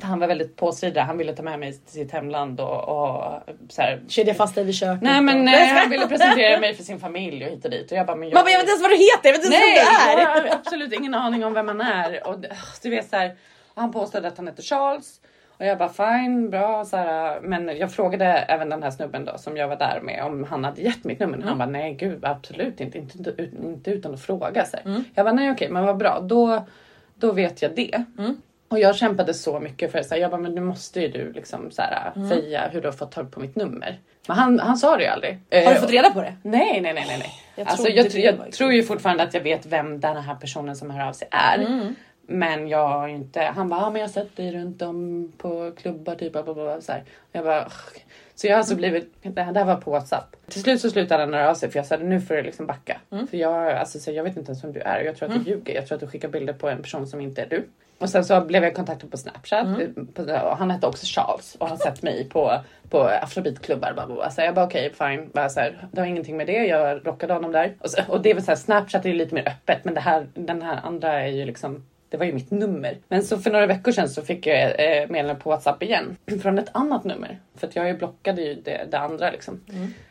[0.00, 1.00] För han var väldigt påstridig.
[1.00, 4.64] Han ville ta med mig till sitt hemland och, och så här, Kedja fast dig
[4.64, 5.02] vid köket.
[5.02, 7.92] Nej men nej, han ville presentera mig för sin familj och hit och dit.
[7.92, 9.32] Och jag bara, men jag, Man bara, jag vet inte ens vad du heter, jag
[9.32, 9.76] vet inte Nej,
[10.16, 10.50] vem jag du är.
[10.50, 12.26] har absolut ingen aning om vem han är.
[12.26, 12.38] Och
[12.82, 13.36] du vet så här,
[13.74, 15.20] han påstod att han heter Charles.
[15.58, 16.84] Och jag bara fine, bra.
[16.84, 20.24] Så här, men jag frågade även den här snubben då som jag var där med
[20.24, 21.38] om han hade gett mitt nummer.
[21.48, 24.64] Han bara nej gud absolut inte, inte, inte, ut- inte utan att fråga.
[24.64, 25.02] Så här.
[25.14, 26.66] Jag bara nej okej men vad bra då,
[27.14, 28.04] då vet jag det.
[28.68, 30.04] Och jag kämpade så mycket för det.
[30.04, 32.88] Så här, jag bara men nu måste ju du liksom så här, säga hur du
[32.88, 33.98] har fått tag på mitt nummer.
[34.28, 35.32] Men han, han sa det ju aldrig.
[35.32, 36.36] Har du Eh, fått reda på det?
[36.42, 37.18] Nej, nej, nej, nej.
[37.18, 37.32] nej.
[37.56, 40.76] Jag alltså, jag, jag var tror ju fortfarande att jag vet vem den här personen
[40.76, 41.58] som hör av sig är.
[41.58, 41.94] Mm.
[42.28, 45.72] Men jag har inte, han bara, ah, men jag har sett dig runt om på
[45.76, 46.32] klubbar typ.
[46.32, 47.04] Bla, bla, bla, så här.
[47.32, 47.72] Jag bara, "Ugh."
[48.34, 48.80] så jag har alltså Mm.
[48.80, 50.36] blivit, det här, det här var på Whatsapp.
[50.48, 52.66] Till slut så slutade han höra av sig för jag sa nu får du liksom
[52.66, 53.00] backa.
[53.12, 53.26] Mm.
[53.26, 55.50] För jag, alltså, så jag vet inte ens vem du är jag tror att du
[55.50, 55.74] ljuger.
[55.74, 57.68] Jag tror att du skickar bilder på en person som inte är du.
[57.98, 60.08] Och sen så blev jag kontaktad på Snapchat Mm.
[60.58, 64.28] han hette också Charles och har sett mig på, på afrobeatklubbar.
[64.30, 66.66] Så jag bara okej fine, bara så här, det har ingenting med det.
[66.66, 67.74] Jag rockade honom där.
[67.80, 69.94] Och, så, och det är väl så här, Snapchat är ju lite mer öppet men
[69.94, 72.96] det här, den här andra är ju liksom det var ju mitt nummer.
[73.08, 76.16] Men så för några veckor sedan så fick jag eh, meddelande på Whatsapp igen.
[76.42, 77.38] Från ett annat nummer.
[77.56, 79.60] För att jag ju blockade ju det, det andra liksom.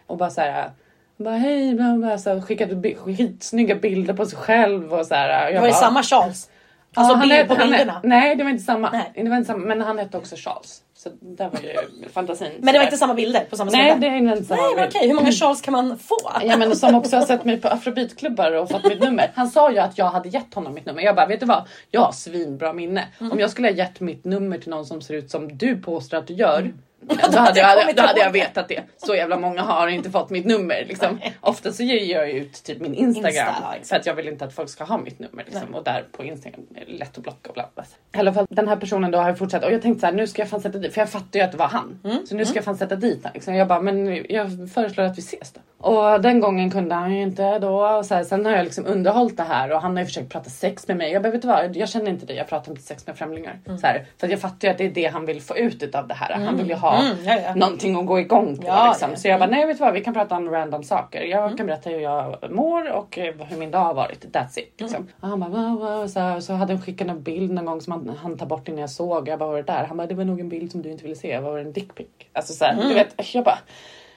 [0.08, 0.70] Och bara så här.
[1.18, 5.44] Bara hej, bla, bla, så skickade bi- skitsnygga bilder på sig själv och så här.
[5.46, 6.50] Jag Det var ju samma Charles.
[6.96, 8.02] Alltså Ja, han bild på bilderna.
[8.04, 8.90] Nej, det var inte samma.
[8.90, 9.12] Nej.
[9.16, 9.66] Det var inte samma.
[9.66, 10.82] Men han hette också Charles.
[10.98, 12.52] Så där var ju fantasin.
[12.60, 14.10] Men det var inte samma bilder på samma Nej, snubbe?
[14.10, 14.62] det är inte samma.
[14.62, 16.32] Nej men okej, hur många Charles kan man få?
[16.44, 19.32] Ja men som också har sett mig på afrobeatklubbar och fått mitt nummer.
[19.36, 21.02] Han sa ju att jag hade gett honom mitt nummer.
[21.02, 21.68] Jag bara, vet du vad?
[21.92, 23.04] Jag har svinbra minne.
[23.20, 23.32] Mm.
[23.32, 26.18] Om jag skulle ha gett mitt nummer till någon som ser ut som du påstår
[26.18, 26.60] att du gör.
[26.60, 26.78] Mm.
[27.08, 28.82] Då hade, jag, då hade jag vetat det.
[28.98, 30.86] Så jävla många har inte fått mitt nummer.
[30.88, 31.20] Liksom.
[31.42, 33.28] Ofta så ger jag ut typ min Instagram.
[33.30, 33.88] Insta, ja, exakt.
[33.88, 35.44] för att jag vill inte att folk ska ha mitt nummer.
[35.46, 35.76] Liksom.
[35.76, 37.84] Och där på Instagram är det lätt att blocka och bla bla.
[38.14, 39.64] I alla fall den här personen då har jag fortsatt.
[39.64, 40.94] Och jag tänkte så här, nu ska jag fan sätta dit.
[40.94, 42.00] För jag fattade ju att det var han.
[42.04, 42.26] Mm.
[42.26, 43.26] Så nu ska jag fan sätta dit.
[43.34, 43.56] Liksom.
[43.56, 45.62] Jag bara, men jag föreslår att vi ses då.
[45.78, 47.88] Och den gången kunde han ju inte då.
[47.88, 50.32] Och så här, sen har jag liksom underhållit det här och han har ju försökt
[50.32, 51.12] prata sex med mig.
[51.12, 51.76] Jag bara, vet du vad?
[51.76, 52.36] Jag känner inte dig.
[52.36, 53.60] Jag pratar inte sex med främlingar.
[53.66, 56.08] Så här, för jag fattar ju att det är det han vill få ut av
[56.08, 56.34] det här.
[56.34, 57.56] Han vill ju ha Mm, ja, ja.
[57.56, 58.68] någonting att gå igång på.
[58.68, 59.16] Ja, liksom.
[59.16, 59.94] Så jag bara, nej vet du vad?
[59.94, 61.22] Vi kan prata om random saker.
[61.22, 64.26] Jag kan berätta hur jag mår och eh, hur min dag har varit.
[64.26, 64.82] That's it.
[64.82, 65.08] Liksom.
[65.20, 66.08] Och han bara, wow, wow.
[66.08, 68.68] Så, här, så hade han skickat en bild någon gång som han, han tar bort
[68.68, 69.28] innan jag såg.
[69.28, 69.86] Jag bara, var det där?
[69.88, 71.40] Han bara, det var nog en bild som du inte ville se.
[71.40, 72.08] Vad var det en dickpic?
[72.34, 73.60] Alltså så här, du vet, jag bara,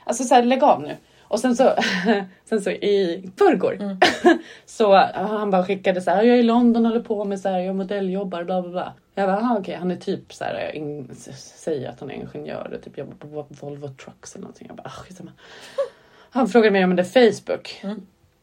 [0.05, 0.97] alltså så här, lägg av nu.
[1.29, 1.75] Och sen så,
[2.45, 3.97] sen så i förrgår
[4.67, 7.49] så han bara skickade så här, jag är i London och håller på med så
[7.49, 8.93] här, jag modelljobbar bla bla bla.
[9.15, 12.73] Jag bara, aha, okej, han är typ så här, in, säger att han är ingenjör
[12.75, 14.67] och typ jobbar på Volvo Trucks eller någonting.
[14.69, 15.33] Jag bara, ah.
[16.31, 17.85] Han frågade mig om det är Facebook.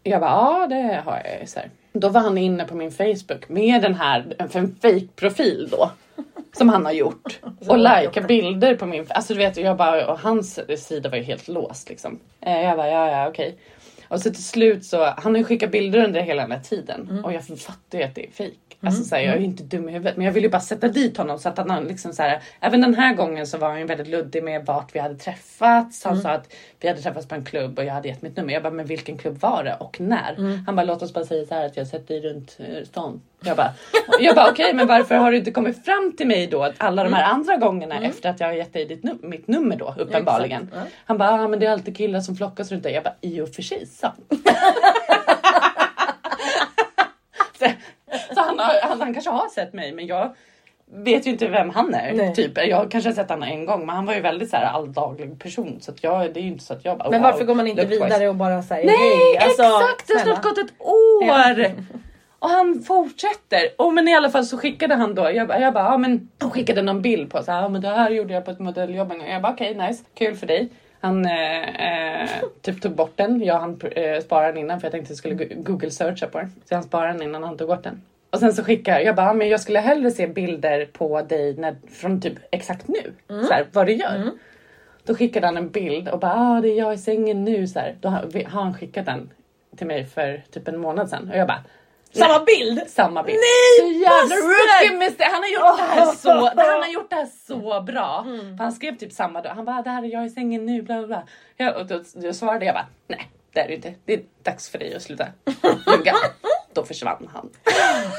[0.04, 1.50] Jag bara, ja det har jag.
[1.50, 1.70] Så här.
[1.94, 5.92] Då var han inne på min Facebook med den här, en fake-profil då.
[6.58, 7.40] Som han har gjort.
[7.68, 9.06] Och likea bilder på min...
[9.10, 12.20] Alltså du vet, jag bara, och hans sida var ju helt låst liksom.
[12.42, 13.58] Eh, Jag bara, ja ja okej.
[14.08, 17.22] Och så till slut så, han har ju skickat bilder under hela den här tiden.
[17.26, 18.60] Och jag fattar ju att det är fejk.
[18.82, 20.18] Alltså så här, jag är ju inte dum i huvudet.
[20.18, 22.82] Men jag vill ju bara sätta dit honom så att han liksom så här, Även
[22.82, 26.04] den här gången så var han ju väldigt luddig med vart vi hade träffats.
[26.04, 28.54] Han sa att vi hade träffats på en klubb och jag hade gett mitt nummer.
[28.54, 30.64] Jag bara, men vilken klubb var det och när?
[30.66, 32.84] Han bara, låt oss bara säga så här att jag har sett dig runt eh,
[32.86, 33.22] stan.
[33.44, 33.74] Jag bara,
[34.20, 37.14] jag bara okej men varför har du inte kommit fram till mig då alla de
[37.14, 40.72] här andra gångerna efter att jag har gett dig ditt num- mitt nummer då uppenbarligen.
[40.76, 40.82] Ja.
[41.06, 42.94] Han bara, ah, men det är alltid killar som flockas runt dig.
[42.94, 44.16] Jag bara, i och för sig sant.
[48.36, 50.36] så han, har, han, han kanske har sett mig men jag
[50.94, 52.14] vet ju inte vem han är.
[52.14, 52.36] Nej.
[52.36, 52.58] Typ.
[52.68, 55.40] Jag kanske har sett honom en gång men han var ju väldigt så här alldaglig
[55.40, 57.46] person så att jag, det är ju inte så att jag bara Men wow, varför
[57.46, 59.38] går man inte vidare och bara säger Nej hej?
[59.38, 60.08] Alltså, exakt!
[60.08, 61.60] Det har snart gått ett år!
[61.60, 61.70] Ja.
[62.40, 63.60] Och han fortsätter.
[63.78, 66.30] Och men i alla fall så skickade han då, jag bara, jag bara ja men
[66.40, 68.60] han skickade någon bild på så här, ja men det här gjorde jag på ett
[68.60, 69.28] modelljobb en gång.
[69.28, 70.70] Jag bara okej nice, kul för dig.
[71.00, 72.30] Han eh, eh,
[72.62, 73.44] typ tog bort den.
[73.44, 76.38] Jag han eh, spara den innan för jag tänkte att jag skulle google searcha på
[76.38, 76.52] den.
[76.70, 78.02] Så han sparade den innan han tog bort den.
[78.36, 81.54] Och sen så skickade jag, bara, "Ja, men jag skulle hellre se bilder på dig
[81.58, 83.14] när, från typ exakt nu.
[83.28, 84.32] Så här, vad du gör.
[85.04, 87.68] Då skickade han en bild och bara ah, det är jag i sängen nu.
[87.68, 87.96] Så här.
[88.02, 89.32] Då har, han skickat den
[89.78, 91.30] till mig för typ en månad sedan.
[91.32, 91.64] Och jag bara
[92.14, 92.84] Samma bild?
[92.88, 93.38] samma bild.
[93.38, 94.84] Nej, så jävla buster!
[94.84, 95.30] rookie mistake.
[95.32, 96.32] Han har gjort det här så,
[96.72, 98.24] han har gjort det här så bra.
[98.58, 99.50] För han skrev typ samma dag.
[99.50, 101.24] Han bara det här är jag i sängen nu bla bla bla.
[101.58, 103.94] Jag, och då, då svarade jag bara nej det är det inte.
[104.06, 105.28] Det är dags för dig att sluta
[105.88, 106.14] ljuga.
[106.76, 107.50] Då försvann han.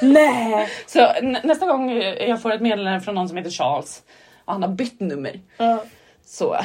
[0.03, 0.69] Nej!
[0.87, 4.03] Så nä- nästa gång jag får ett meddelande från någon som heter Charles
[4.45, 5.85] och han har bytt nummer Ja.
[6.27, 6.57] så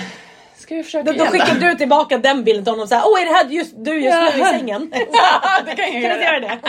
[0.57, 1.27] ska vi försöka Då, då igen.
[1.31, 4.17] skickar du tillbaka den bilden till honom säger åh är det här just, du just
[4.35, 4.91] nu i sängen?
[5.13, 6.23] Ja, det kan jag Kan göra.
[6.23, 6.59] göra det?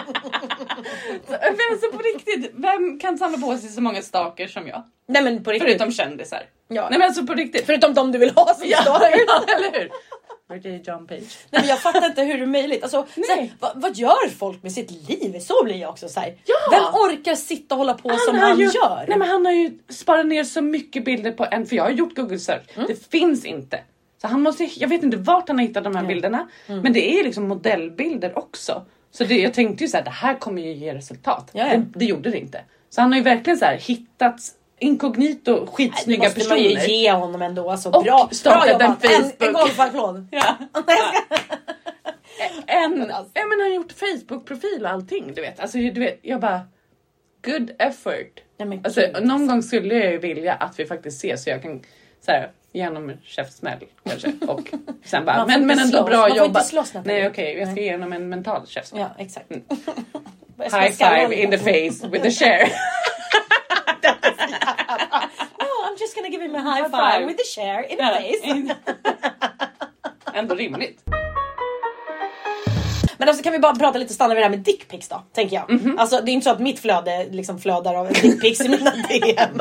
[1.27, 4.83] Så, men så på riktigt, vem kan samla på sig så många stalkers som jag?
[5.09, 5.69] Nej men på riktigt.
[5.69, 6.43] Förutom kändisar.
[6.69, 6.89] Ja.
[6.91, 7.67] Nej men alltså på riktigt.
[7.67, 9.07] Förutom de du vill ha som Ja, stalker.
[9.57, 9.91] eller hur?
[10.59, 11.39] Did John Page?
[11.51, 12.83] Nej, men jag fattar inte hur det är möjligt.
[12.83, 15.39] Alltså, såhär, vad, vad gör folk med sitt liv?
[15.41, 16.35] Så blir jag också såhär.
[16.45, 16.55] Ja.
[16.71, 19.05] Vem orkar sitta och hålla på som har han ju, gör?
[19.09, 21.91] Nej men han har ju sparat ner så mycket bilder på en, för jag har
[21.91, 22.63] gjort Google search.
[22.75, 22.87] Mm.
[22.87, 23.81] Det finns inte.
[24.23, 26.49] Så han måste, jag vet inte vart han har hittat de här bilderna.
[26.67, 26.81] Mm.
[26.81, 28.85] Men det är liksom modellbilder också.
[29.11, 31.51] Så det, jag tänkte ju så här, det här kommer ju ge resultat.
[31.53, 31.77] Ja, ja.
[31.77, 32.61] Det, det gjorde det inte.
[32.91, 34.41] Så han har ju verkligen så här hittat
[34.83, 36.87] inkognito det skitsnygga måste man personer.
[36.89, 37.71] ju ge honom ändå.
[37.71, 39.05] Alltså, Och bra, bra startat en jobbat.
[39.05, 39.43] En, Facebook.
[39.43, 40.27] en golfapplåd.
[40.31, 40.57] Ja.
[40.87, 40.99] Nej,
[42.67, 43.31] En, alltså.
[43.35, 45.33] ja, men han har gjort Facebook-profil och allting.
[45.35, 45.61] Du vet.
[45.61, 46.61] Alltså, du vet, jag bara...
[47.45, 48.41] Good effort.
[48.59, 51.63] Nej, men Alltså, någon gång skulle jag ju vilja att vi faktiskt ses så jag
[51.63, 51.81] kan
[52.27, 54.33] så här, ge honom en käftsmäll kanske.
[54.49, 54.71] Och
[55.05, 56.07] sen bara, men, men ändå slåss.
[56.07, 56.73] bra Man jobbat.
[57.05, 57.85] Nej okej, jag ska Nej.
[57.85, 59.01] ge honom en mental käftsmäll.
[59.03, 59.51] Ja, exakt.
[59.51, 59.63] Mm.
[60.59, 62.69] High five in the face with a share.
[66.03, 67.27] Just gonna give him a high High five, five.
[67.27, 68.75] with the chair in the face.
[70.35, 71.03] Ändå rimligt.
[73.17, 75.57] Men alltså kan vi bara prata lite, stanna vid det här med dickpics då, tänker
[75.57, 75.71] jag.
[75.71, 75.99] Mhm.
[75.99, 79.61] Alltså det är inte så att mitt flöde liksom flödar av dickpics i mina DM.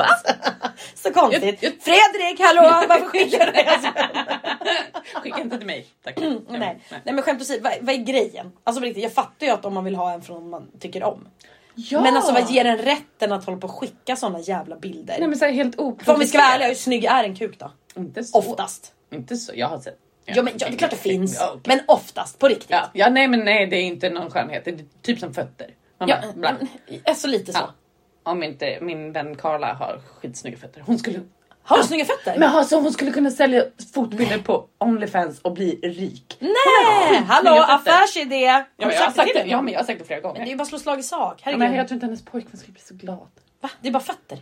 [0.94, 1.60] så konstigt.
[1.60, 3.92] Fredrik, hallå, varför skickar du det?
[5.20, 5.86] Skicka inte till mig.
[6.04, 6.18] Tack.
[6.18, 6.80] Mm, Nej.
[6.90, 8.52] Nej men skämt åsido, vad, vad är grejen?
[8.64, 11.28] Alltså riktigt, jag fattar ju att om man vill ha en från man tycker om.
[11.74, 12.02] Ja.
[12.02, 15.16] Men alltså vad ger en rätten att hålla på och skicka såna jävla bilder?
[15.18, 16.04] Nej men så här, helt oprovocerat.
[16.04, 17.72] För om vi ska vara ärliga, hur snygg är en kuk då?
[17.96, 18.38] Inte så.
[18.38, 18.92] Oftast.
[19.12, 19.52] Inte så.
[19.54, 19.98] Jag har sett.
[20.24, 21.36] Ja, men ja, det är klart det finns.
[21.40, 21.60] Ja, okej.
[21.76, 22.70] Men oftast, på riktigt.
[22.70, 24.64] ja, ja, nej men nej det är inte någon skönhet.
[24.64, 25.74] Det är typ som fötter.
[25.98, 26.56] Man Ja, bara, bla.
[27.04, 27.58] alltså lite så.
[27.58, 27.72] Ja.
[28.30, 30.82] Om inte min vän Carla har skitsnygga fötter.
[30.86, 31.20] Hon skulle...
[31.64, 32.38] Har du snygga fötter?
[32.38, 36.36] Men alltså hon skulle kunna sälja fotbilder på Onlyfans och bli rik.
[36.40, 37.22] Nej!
[37.28, 38.36] Hallå, affärsidé!
[38.40, 40.34] Ja, men jag, har sagt det ja men jag har sagt det flera gånger.
[40.34, 41.42] Men det är ju bara att slå slag i sak.
[41.44, 43.28] ja, men jag tror inte hennes pojkvän skulle bli så glad.
[43.60, 43.70] Va?
[43.80, 44.38] Det är bara fötter?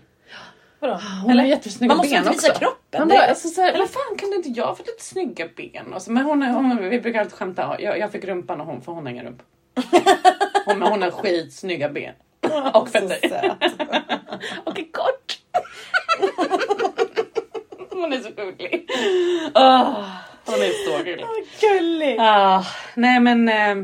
[0.82, 1.00] Vadå?
[1.24, 2.60] Hon har jättesnygga Man måste ben inte visa också.
[2.60, 3.00] kroppen.
[3.00, 5.92] Man bara, alltså, så här, vad fan kunde inte jag få lite snygga ben?
[5.94, 8.66] Och så, men hon, är- hon, vi brukar alltid skämta, jag, jag fick rumpan och
[8.66, 9.44] hon för hon har ingen rumpa.
[10.66, 12.14] Hon, hon har skitsnygga ben.
[12.74, 13.56] Och fötter.
[14.64, 15.38] Och är kort.
[18.00, 18.90] hon är så gullig.
[19.54, 20.04] Åh,
[20.46, 21.26] hon är så gullig.
[21.60, 22.16] Gullig!
[22.20, 23.74] Ah, nej men, eh,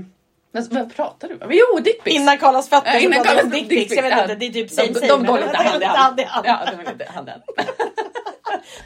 [0.53, 1.51] vad, vad pratar du om?
[1.51, 2.17] Jo, dickpics.
[2.17, 3.95] Innan Karlas fötter så innan Carlas dickpics.
[3.97, 6.47] Jag vet inte, det är typ same de, de går lite hand i hand.
[6.47, 7.43] Ja, de går lite hand i hand.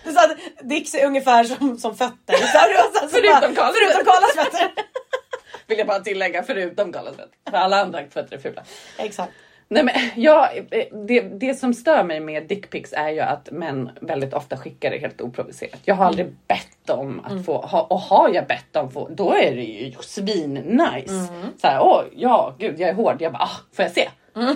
[0.05, 2.35] Du sa att dicks är ungefär som, som fötter.
[2.35, 4.73] Så Förutom Karlas Karlas fötter.
[5.67, 7.51] Vill jag bara tillägga, förutom Carlas fötter.
[7.51, 8.63] För alla andra fötter är fula.
[8.99, 9.33] Exakt.
[9.73, 10.51] Nej, men, ja,
[11.09, 14.99] det, det som stör mig med dickpics är ju att män väldigt ofta skickar det
[14.99, 15.81] helt oprovocerat.
[15.85, 16.39] Jag har aldrig Mm.
[16.47, 19.93] bett om att få, ha, och har jag bett om få, då är det ju
[20.01, 21.15] svin nice.
[21.15, 21.47] Mm.
[21.61, 23.17] Så här, åh ja, gud jag är hård.
[23.23, 24.09] Jag bara, ah, får jag se?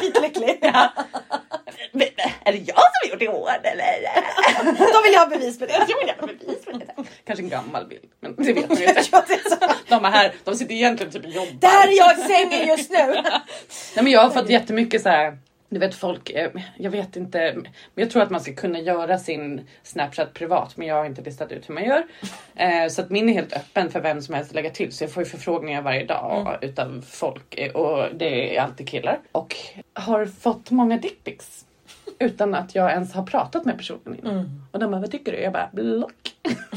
[0.00, 0.62] Skitlycklig.
[1.96, 2.08] Men,
[2.44, 4.92] Är det jag som har gjort det hård eller?
[4.92, 5.72] Då vill jag ha bevis på det.
[5.72, 6.94] Jag vill gärna bevis för det.
[7.24, 9.02] Kanske en gammal bild, men det vet man ju inte.
[9.88, 11.52] De är här, de sitter egentligen typ och jobbar.
[11.60, 13.06] Det här är jag i sängen just nu.
[13.94, 15.38] Nej men jag har fått jättemycket så här.
[15.68, 19.18] Du vet folk, eh, jag vet inte, men jag tror att man ska kunna göra
[19.18, 22.06] sin Snapchat privat men jag har inte listat ut hur man gör.
[22.54, 25.04] Eh, så att min är helt öppen för vem som helst att lägga till så
[25.04, 29.20] jag får ju förfrågningar varje dag utav folk eh, och det är alltid killar.
[29.32, 29.56] Och
[29.92, 31.64] har fått många dickpics
[32.18, 34.62] utan att jag ens har pratat med personen innan.
[34.72, 35.38] Och de bara, vad tycker du?
[35.38, 36.14] Jag bara, block.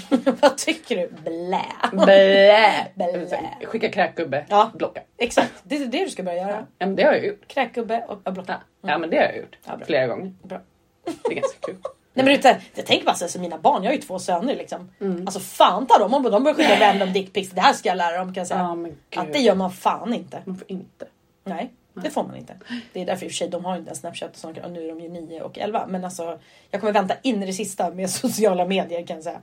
[0.42, 1.08] Vad tycker du?
[1.24, 1.66] Blä.
[1.92, 2.88] Blä.
[2.96, 3.28] Blä.
[3.66, 4.72] Skicka kräkgubbe, Ja.
[4.74, 5.02] blocka.
[5.18, 6.66] Exakt, det är det du ska börja göra.
[6.78, 7.48] Ja men det har jag gjort.
[7.48, 8.62] Kräkgubbe och blocka.
[8.82, 9.58] Ja, ja men det har jag gjort.
[9.66, 9.86] Ja, bra.
[9.86, 10.34] Flera gånger.
[10.44, 10.60] Bra.
[11.06, 11.76] Det är ganska kul.
[12.14, 14.56] Nej men utan, jag tänker bara såhär, så mina barn, jag har ju två söner
[14.56, 14.92] liksom.
[15.02, 15.22] Mm.
[15.28, 17.50] Alltså fan ta dem om de börjar skicka random dickpics.
[17.50, 18.76] Det här ska jag lära dem kan jag säga.
[18.84, 18.96] Gud.
[19.20, 20.42] Att det gör man fan inte.
[20.46, 21.06] Man får inte.
[21.44, 21.72] Nej,
[22.04, 22.54] det får man inte.
[22.94, 24.84] Det är därför i och för sig de har inte Snapchat och sånt, och nu
[24.84, 25.86] är de ju 9 och 11.
[25.88, 26.40] Men alltså
[26.72, 29.40] jag kommer vänta in i det sista med sociala medier kan jag säga.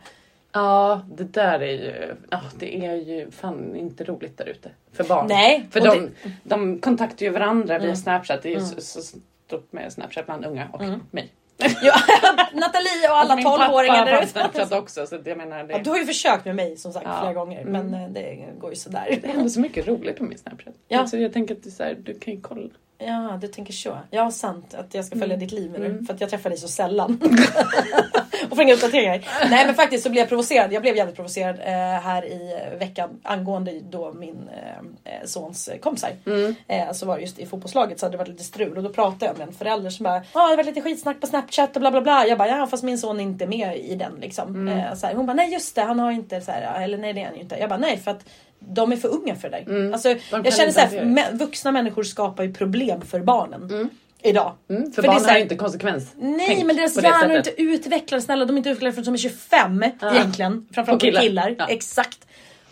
[0.52, 4.70] Ja, det där är ju, ja, det är ju fan inte roligt där ute.
[4.92, 5.26] För barn.
[5.28, 7.96] Nej, För de, det- de kontaktar ju varandra via Mm.
[7.96, 8.42] Snapchat.
[8.42, 9.00] Det är ju så, så
[9.46, 11.32] stort med Snapchat bland unga och mig.
[11.58, 11.94] Ja,
[12.52, 14.32] Nathalie och alla Min pappa 12-åringar har där fan ute.
[14.32, 17.06] Snapchat också så jag menar det, Ja, du har ju försökt med mig som sagt
[17.08, 17.18] Ja.
[17.20, 17.72] flera gånger Mm.
[17.90, 19.18] men eh, det går ju sådär.
[19.22, 20.74] det händer så mycket roligt på min Snapchat.
[20.88, 21.00] Ja.
[21.00, 22.68] Alltså, jag tänker att är så här, du kan ju kolla.
[23.06, 23.98] Ja, du tänker så.
[24.10, 26.06] Ja, sant att jag ska följa ditt liv nu Mm.
[26.06, 27.20] för att jag träffar dig så sällan.
[28.50, 29.28] och får inga uppdateringar.
[29.50, 30.72] Nej men faktiskt så blev jag provocerad.
[30.72, 36.10] Jag blev jävligt provocerad eh, här i veckan angående då min eh, eh, sons kompisar.
[36.26, 36.54] Mm.
[36.68, 38.88] Eh, så var det just i fotbollslaget så hade det varit lite strul och då
[38.88, 41.80] pratade jag med en förälder som bara ah, det var lite skitsnack på snapchat och
[41.80, 42.26] bla bla bla.
[42.26, 44.48] Jag bara ja fast min son är inte med i den liksom.
[44.54, 44.78] Mm.
[44.78, 47.12] Eh, så här, hon bara nej just det han har inte så här, eller nej
[47.12, 47.56] det är han ju inte.
[47.56, 48.24] Jag bara nej för att
[48.68, 49.72] de är för unga för det där.
[49.74, 49.92] Mm.
[49.92, 53.90] Alltså, jag känner såhär, vuxna människor skapar ju problem för barnen.
[54.22, 54.52] Idag.
[54.70, 56.12] Mm, för, För det är barn här- har inte konsekvens.
[56.16, 58.44] Nej men deras hjärnor är inte utvecklade snälla.
[58.44, 60.14] De är inte utvecklade förrän de är 25 Ja.
[60.14, 60.68] egentligen.
[60.72, 61.20] Framförallt På killar.
[61.20, 61.54] killar.
[61.58, 61.66] Ja.
[61.68, 62.26] Exakt.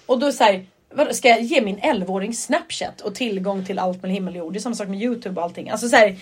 [0.06, 4.10] Och då säger Vadå, ska jag ge min 11-åring snapchat och tillgång till allt med
[4.10, 4.52] himmel och jord?
[4.52, 5.70] Det är samma sak med youtube och allting.
[5.70, 6.16] Alltså så här,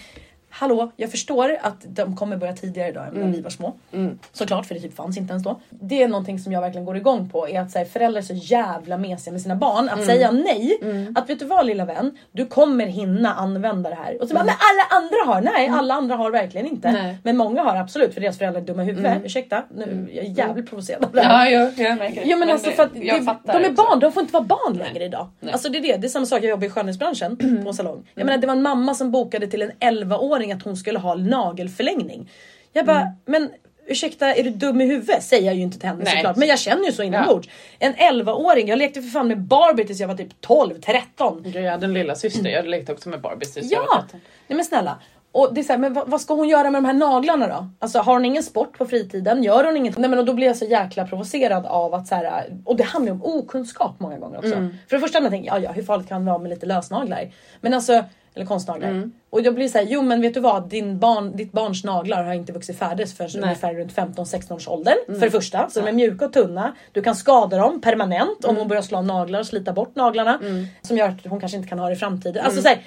[0.51, 3.75] Hallå, jag förstår att de kommer börja tidigare idag än när vi var små.
[3.93, 4.19] Mm.
[4.33, 5.61] Såklart, för det typ fanns inte ens då.
[5.71, 7.49] Det är någonting som jag verkligen går igång på.
[7.49, 9.89] Är att så här, föräldrar är så jävla mesiga med sina barn.
[9.89, 9.99] Mm.
[9.99, 10.79] Att säga nej.
[11.15, 12.19] Att vet du vad lilla vän?
[12.33, 14.23] Du kommer hinna använda det här.
[14.23, 15.53] Och så bara, men alla andra har.
[15.55, 16.89] Nej, alla andra har verkligen inte.
[16.89, 17.03] Mm.
[17.03, 17.17] Nej.
[17.23, 18.15] Men många har absolut.
[18.15, 19.25] För deras föräldrar är dumma i huvudet.
[19.25, 21.51] Ursäkta, nu, jag är jävligt provocerad av det här.
[21.51, 22.27] Ja, jag, jag märker det.
[22.31, 23.73] Jo men, alltså för att det, de är också.
[23.73, 25.29] barn, de får inte vara barn längre idag.
[25.41, 25.53] Nej.
[25.53, 28.09] Alltså det är det, det är samma sak, jag jobbar i skönhetsbranschen på en salong.
[28.15, 31.15] Jag menar det var en mamma som bokade till en 11-åring att hon skulle ha
[31.15, 32.31] nagelförlängning.
[32.73, 33.13] Jag bara, Mm.
[33.27, 33.51] men
[33.87, 35.23] ursäkta är du dum i huvudet?
[35.23, 36.15] Säger jag ju inte till henne Nej.
[36.17, 36.37] såklart.
[36.37, 37.49] Men jag känner ju så inombords.
[37.79, 41.43] En 11-åring, jag lekte för fan med Barbie tills jag var typ 12, 13.
[41.55, 42.49] Jag hade en lilla syster.
[42.51, 44.01] jag lekte också med Barbies tills jag var Ja!
[44.03, 44.21] 13.
[44.49, 44.99] Nej men snälla.
[45.33, 47.47] Och det är så här, men vad, vad ska hon göra med de här naglarna
[47.47, 47.71] då?
[47.79, 49.43] Alltså har hon ingen sport på fritiden?
[49.43, 49.99] Gör hon inget?
[49.99, 52.85] Nej men och då blir jag så jäkla provocerad av att så här, och det
[52.85, 54.53] handlar ju om okunskap många gånger också.
[54.55, 54.75] Mm.
[54.89, 56.67] För det första när jag tänker, ja ja hur farligt kan det vara med lite
[56.67, 57.31] lösnaglar?
[57.61, 59.11] Men alltså Eller konstnaglar.
[59.31, 60.69] Och jag blir så här, jo men vet du vad?
[60.69, 63.43] Din barn, ditt barns naglar har inte vuxit färdigt förrän Nej.
[63.43, 64.97] ungefär runt 15-16 års åldern.
[65.07, 65.71] För det första.
[65.71, 66.75] Så de är mjuka och tunna.
[66.93, 70.41] Du kan skada dem permanent om hon börjar slå av naglar och slita bort naglarna.
[70.83, 72.45] Som gör att hon kanske inte kan ha det i framtiden.
[72.45, 72.79] Alltså så här,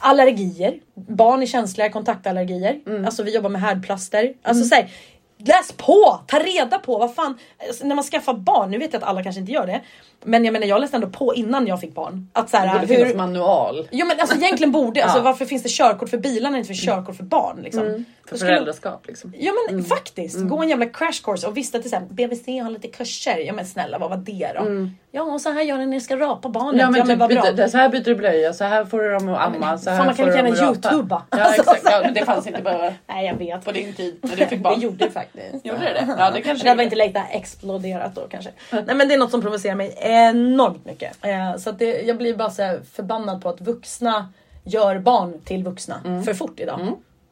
[0.00, 0.74] allergier.
[0.94, 2.80] Barn är känsliga kontaktallergier.
[3.06, 4.34] Alltså vi jobbar med härdplaster.
[4.42, 4.90] Alltså så här,
[5.38, 6.20] Läs på!
[6.26, 7.38] Ta reda på vad fan.
[7.68, 9.80] Alltså, när man skaffar barn, nu vet jag att alla kanske inte gör det.
[10.24, 12.28] Men jag menar jag läste ändå på innan jag fick barn.
[12.32, 13.88] Att så Det här, borde finnas manual.
[13.90, 15.22] Jo men alltså egentligen borde, alltså, Ja.
[15.22, 17.60] varför finns det körkort för bilarna och inte för körkort för barn?
[17.62, 17.82] Liksom?
[17.82, 19.32] För Då skulle- föräldraskap liksom.
[19.38, 22.88] Ja men faktiskt, gå en jävla crash course och visste till exempel BVC har lite
[22.88, 23.38] kurser.
[23.38, 24.60] Ja men snälla vad var det då?
[25.10, 26.80] Ja och så här gör ni när ni ska rapa barnet.
[26.80, 27.42] Ja men typ vad bra.
[27.42, 29.90] byter, det- så här byter du blöja, så här får du dem att amma, så
[29.90, 31.22] här fan, man kan får dem gärna youtuba.
[31.30, 33.64] Ja Alltså, exakt, ja, men det fanns inte bara Nej jag vet.
[33.64, 34.74] på din tid när du fick barn.
[34.80, 35.66] Det gjorde det faktiskt.
[35.66, 36.14] Gjorde det det?
[36.18, 38.50] Ja det kanske Det hade inte läkt exploderat då kanske.
[38.72, 41.24] Nej men det är något som provocerar mig enormt mycket.
[41.24, 44.28] Eh, så att det, jag blir bara så här förbannad på att vuxna
[44.64, 46.22] gör barn till vuxna Mm.
[46.22, 46.80] för fort idag.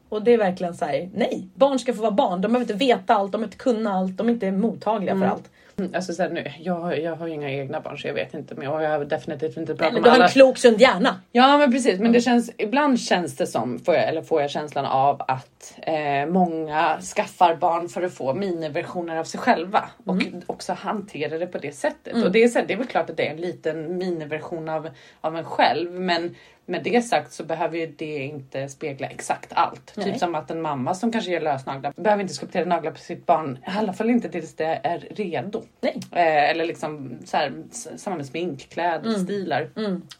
[0.09, 1.47] Och det är verkligen så här: nej.
[1.55, 2.41] Barn ska få vara barn.
[2.41, 5.25] De behöver inte veta allt, de behöver inte kunna allt, de är inte mottagliga för
[5.25, 5.49] allt.
[5.79, 8.33] Mm, Alltså så här, nu, jag, jag har ju inga egna barn så jag vet
[8.33, 10.25] inte men jag har definitivt inte pratat med du har alla.
[10.25, 11.21] en klok sund hjärna.
[11.31, 14.49] Ja men precis men det känns ibland känns det som får jag, eller får jag
[14.49, 20.23] känslan av att eh, många skaffar barn för att få miniversioner av sig själva och
[20.45, 22.13] också hanterar det på det sättet.
[22.25, 24.89] Och det är, så, det är väl klart att det är en liten miniversion av,
[25.21, 26.35] av en själv men
[26.69, 29.93] med det sagt så behöver ju det inte spegla exakt allt.
[29.95, 30.05] Nej.
[30.05, 33.25] Typ som att en mamma som kanske gör lösnaglar behöver inte skulptera naglar på sitt
[33.25, 33.59] barn.
[33.67, 35.63] I alla fall inte tills det är redo.
[35.81, 35.99] Nej.
[36.11, 37.53] Eh, eller liksom så här,
[37.97, 39.69] samma med smink, kläder, stilar.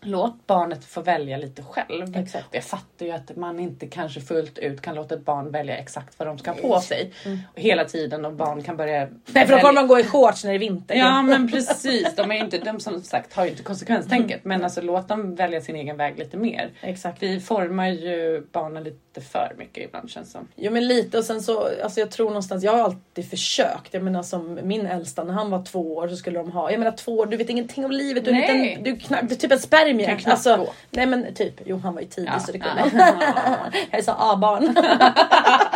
[0.02, 2.18] Låt barnet få välja lite själv.
[2.18, 2.48] Exakt.
[2.52, 6.20] Jag fattar ju att man inte kanske fullt ut kan låta ett barn välja exakt
[6.20, 7.12] vad de ska ha på sig.
[7.54, 9.08] Och hela tiden och barn kan börja...
[9.26, 10.96] Nej för då kommer de gå i shorts när det är vinter.
[10.96, 14.82] Ja men precis, de, är inte, de som sagt har ju inte konsekvenstänket men alltså
[14.82, 16.72] låt dem välja sin egen väg lite mer.
[16.82, 17.24] Exakt.
[17.24, 20.48] Vi formar ju barnen lite för mycket ibland känns som.
[20.56, 23.94] Jo men lite och sen så, alltså jag tror någonstans, jag har alltid försökt.
[23.94, 26.80] Jag menar som min äldsta när han var två år så skulle de ha, jag
[26.80, 28.26] menar två år, du vet ingenting om livet.
[28.26, 28.70] Du Nej.
[28.70, 30.18] liten, du knappt, du är typ en spermie.
[30.26, 32.40] Alltså, nej men typ, jo han var ju tidig Ja.
[32.40, 32.92] så det kunde.
[32.94, 33.56] Ja.
[33.92, 34.76] jag är så A-barn.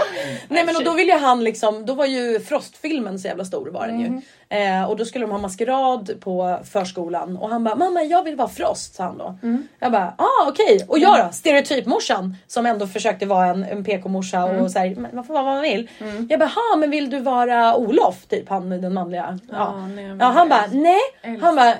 [0.48, 3.88] nej men och då ville han liksom, då var ju Frostfilmen så jävla stor var
[3.88, 4.06] den ju.
[4.06, 4.22] Mm.
[4.50, 8.36] Eh, och då skulle de ha maskerad på förskolan och han bara mamma jag vill
[8.36, 9.36] vara Frost sa han då.
[9.44, 9.68] Mm.
[9.80, 11.32] Jag bara ah okej och jag då?
[11.32, 15.54] Stereotypmorsan som ändå försökte vara en, en PK-morsa och såhär, men man får vara vad
[15.54, 15.90] man vill.
[16.30, 18.26] Jag bara ha men vill du vara Olof?
[18.30, 19.40] Typ han den manliga.
[19.52, 21.00] Ja, Ja, nej, ja han bara nej.
[21.42, 21.76] Han bara,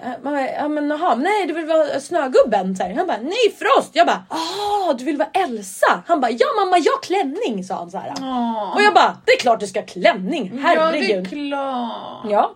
[0.52, 2.76] ja, men jaha, nej du vill vara Snögubben.
[2.76, 2.96] Så här.
[2.96, 3.90] Han bara nej Frost.
[3.94, 6.04] Jag bara ah du vill vara Elsa.
[6.08, 8.14] Han bara ja mamma jag har klänning sa han så här.
[8.22, 8.76] Åh.
[8.76, 10.52] Och jag bara det är klart du ska ha klänning.
[10.54, 11.30] Ja det är Herregud.
[11.30, 12.26] klart.
[12.30, 12.56] Ja.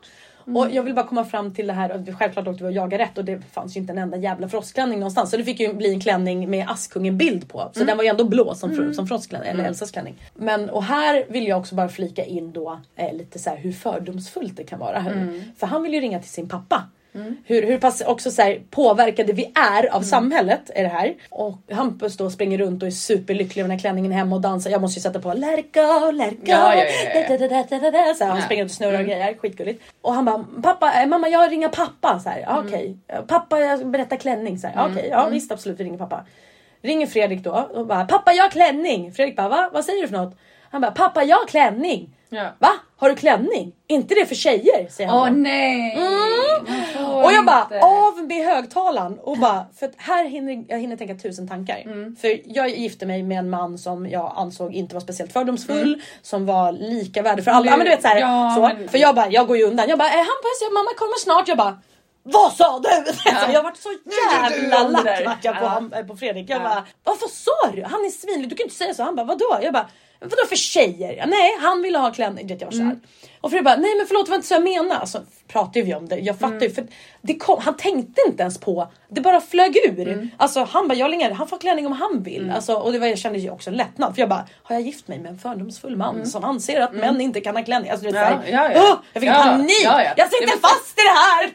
[0.53, 3.17] Och jag vill bara komma fram till det här, självklart åkte vi och jagade rätt
[3.17, 5.31] och det fanns ju inte en enda jävla frostklänning någonstans.
[5.31, 7.71] Så det fick ju bli en klänning med Askungen bild på.
[7.73, 8.93] Så den var ju ändå blå som, mm.
[8.93, 10.15] som frostklänning, eller Elsas klänning.
[10.33, 13.71] Men och här vill jag också bara flika in då eh, lite så här hur
[13.71, 14.99] fördomsfullt det kan vara.
[14.99, 15.43] Här.
[15.57, 16.83] För han vill ju ringa till sin pappa.
[17.45, 21.13] Hur, hur pass också så här påverkade vi är av samhället är det här.
[21.29, 24.69] Och Hampus då springer runt och är superlycklig med den här klänningen hemma och dansar.
[24.69, 26.51] Jag måste ju sätta på let it go, let it go.
[26.51, 27.37] Ja, ja, ja.
[27.69, 28.13] Da, da, da.
[28.13, 29.83] Så här, han springer runt och snurrar och grejer, skitgulligt.
[30.01, 32.19] Och han bara, pappa, eh, mamma jag ringer pappa.
[32.19, 32.97] Så här, ja, okej.
[33.27, 34.59] Pappa jag berättar klänning.
[34.59, 36.25] Så här, ja, okej, ja visst absolut vi ringer pappa.
[36.81, 39.11] Ringer Fredrik då och bara, pappa jag har klänning.
[39.13, 39.69] Fredrik bara, va?
[39.73, 40.37] Vad säger du för något?
[40.75, 42.09] Han bara, pappa jag har klänning.
[42.29, 42.49] Ja.
[42.59, 42.69] Va?
[42.97, 43.73] Har du klänning?
[43.87, 44.87] inte det för tjejer?
[44.89, 45.33] Säger han Åh då.
[45.35, 45.97] nej!
[46.97, 47.79] Får Och jag bara inte.
[47.79, 51.77] av med högtalaren och bara för att här hinner jag hinner tänka tusen tankar.
[51.85, 52.15] Mm.
[52.15, 56.45] För jag gifte mig med en man som jag ansåg inte var speciellt fördomsfull, som
[56.45, 57.67] var lika värde för alla.
[57.67, 57.71] Mm.
[57.71, 58.61] Ja, men du vet så här, Ja, så.
[58.61, 59.89] men- För jag bara, jag går ju undan.
[59.89, 61.47] Jag bara, eh, Hampus, jag, mamma kommer snart.
[61.47, 61.79] Jag bara
[62.23, 62.89] vad sa du?
[63.31, 63.89] Alltså, jag varit så
[64.31, 66.03] jävla lack vart på, Ja.
[66.07, 66.49] på Fredrik.
[66.49, 66.63] Jag Ja.
[66.63, 67.83] bara, vad vad sa du?
[67.83, 69.03] Han är svinlig, du kan inte säga så.
[69.03, 69.59] Han bara, vadå?
[69.61, 69.87] Jag bara,
[70.19, 71.13] vadå för tjejer?
[71.13, 72.47] Ja, nej, han ville ha klänning.
[72.49, 72.83] Jag var såhär.
[72.83, 73.01] Mm.
[73.45, 74.97] Och Fredrik bara, nej men förlåt det var inte så jag menade.
[74.99, 76.15] Alltså pratade vi om det.
[76.19, 76.63] Jag fattar Mm.
[76.63, 76.69] ju.
[76.73, 76.87] För
[77.21, 80.07] det kom, han tänkte inte ens på, det bara flög ur.
[80.07, 80.29] Mm.
[80.37, 82.51] Alltså han bara, jag längre, han får klänning om han vill.
[82.55, 84.15] Alltså, och det var, jag kände ju också lättnad.
[84.15, 87.21] För jag bara, har jag gift mig med en fördomsfull man som anser att män
[87.21, 87.91] inte kan ha klänning?
[87.91, 88.21] Alltså, Mm.
[88.21, 88.81] Ja, här, ja, ja.
[88.91, 89.71] "Åh, jag fick Ja, panik!
[89.83, 90.11] ja, ja.
[90.17, 91.09] Jag sitter Det var- fast i det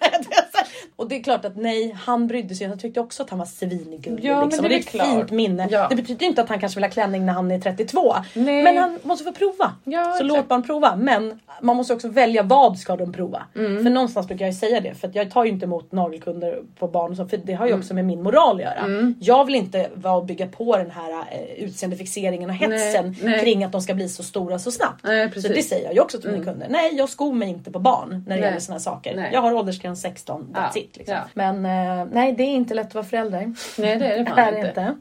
[0.06, 0.18] här!
[0.52, 2.66] Det och det är klart att nej, han brydde sig.
[2.66, 4.24] Jag tyckte också att han var svinigullig.
[4.24, 4.62] Ja, liksom.
[4.62, 5.06] det det är ett klart.
[5.06, 5.86] fint minne.
[5.90, 8.14] Det betyder inte att han kanske vill ha klänning när han är 32.
[8.34, 8.62] Nej.
[8.62, 9.72] Men han måste få prova.
[9.84, 10.24] Så exakt.
[10.24, 10.96] låt barn prova.
[10.96, 13.42] Men man måste också välja vad ska de prova.
[13.56, 13.82] Mm.
[13.82, 14.94] För någonstans brukar jag säga det.
[14.94, 17.28] För att jag tar ju inte emot nagelkunder på barn och så.
[17.28, 17.80] För det har ju Mm.
[17.80, 19.14] också med min moral att göra.
[19.20, 23.40] Jag vill inte vara och bygga på den här eh, utseendefixeringen och hetsen Nej, nej.
[23.40, 25.00] kring att de ska bli så stora så snabbt.
[25.04, 26.66] Nej, Så det säger jag ju också till mina kunder.
[26.70, 29.28] Nej jag skor mig inte på barn när det gäller här saker.
[29.32, 30.96] Jag har åldersgräns 16, that's Ja, it.
[30.96, 31.16] Liksom.
[31.16, 31.22] ja.
[31.34, 31.56] Men
[32.00, 33.54] eh, nej det är inte lätt att vara förälder.
[33.78, 34.68] Nej det är det fan inte.
[34.68, 34.94] inte.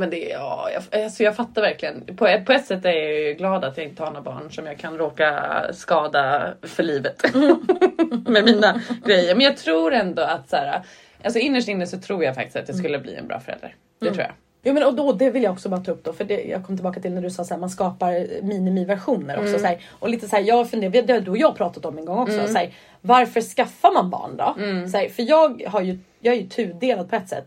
[0.00, 2.06] Men det, ja, jag, alltså jag fattar verkligen.
[2.06, 4.66] På, på ett sätt är jag ju glad att jag inte har några barn som
[4.66, 7.22] jag kan råka skada för livet.
[8.26, 9.34] med mina grejer.
[9.34, 10.82] Men jag tror ändå att så här,
[11.24, 13.74] alltså innerst inne så tror jag faktiskt att jag skulle bli en bra förälder.
[14.00, 14.32] Det tror jag.
[14.62, 16.66] Jo men och då, det vill jag också bara ta upp då för det, jag
[16.66, 19.58] kom tillbaka till när du sa att man skapar minimiversioner också.
[19.58, 21.98] Så här, och lite så här, jag funderar, det har du och jag pratat om
[21.98, 22.46] en gång också.
[22.46, 22.70] Så här,
[23.00, 24.54] varför skaffar man barn då?
[24.90, 27.46] Så här, för jag har ju jag är ju tudelad på ett sätt.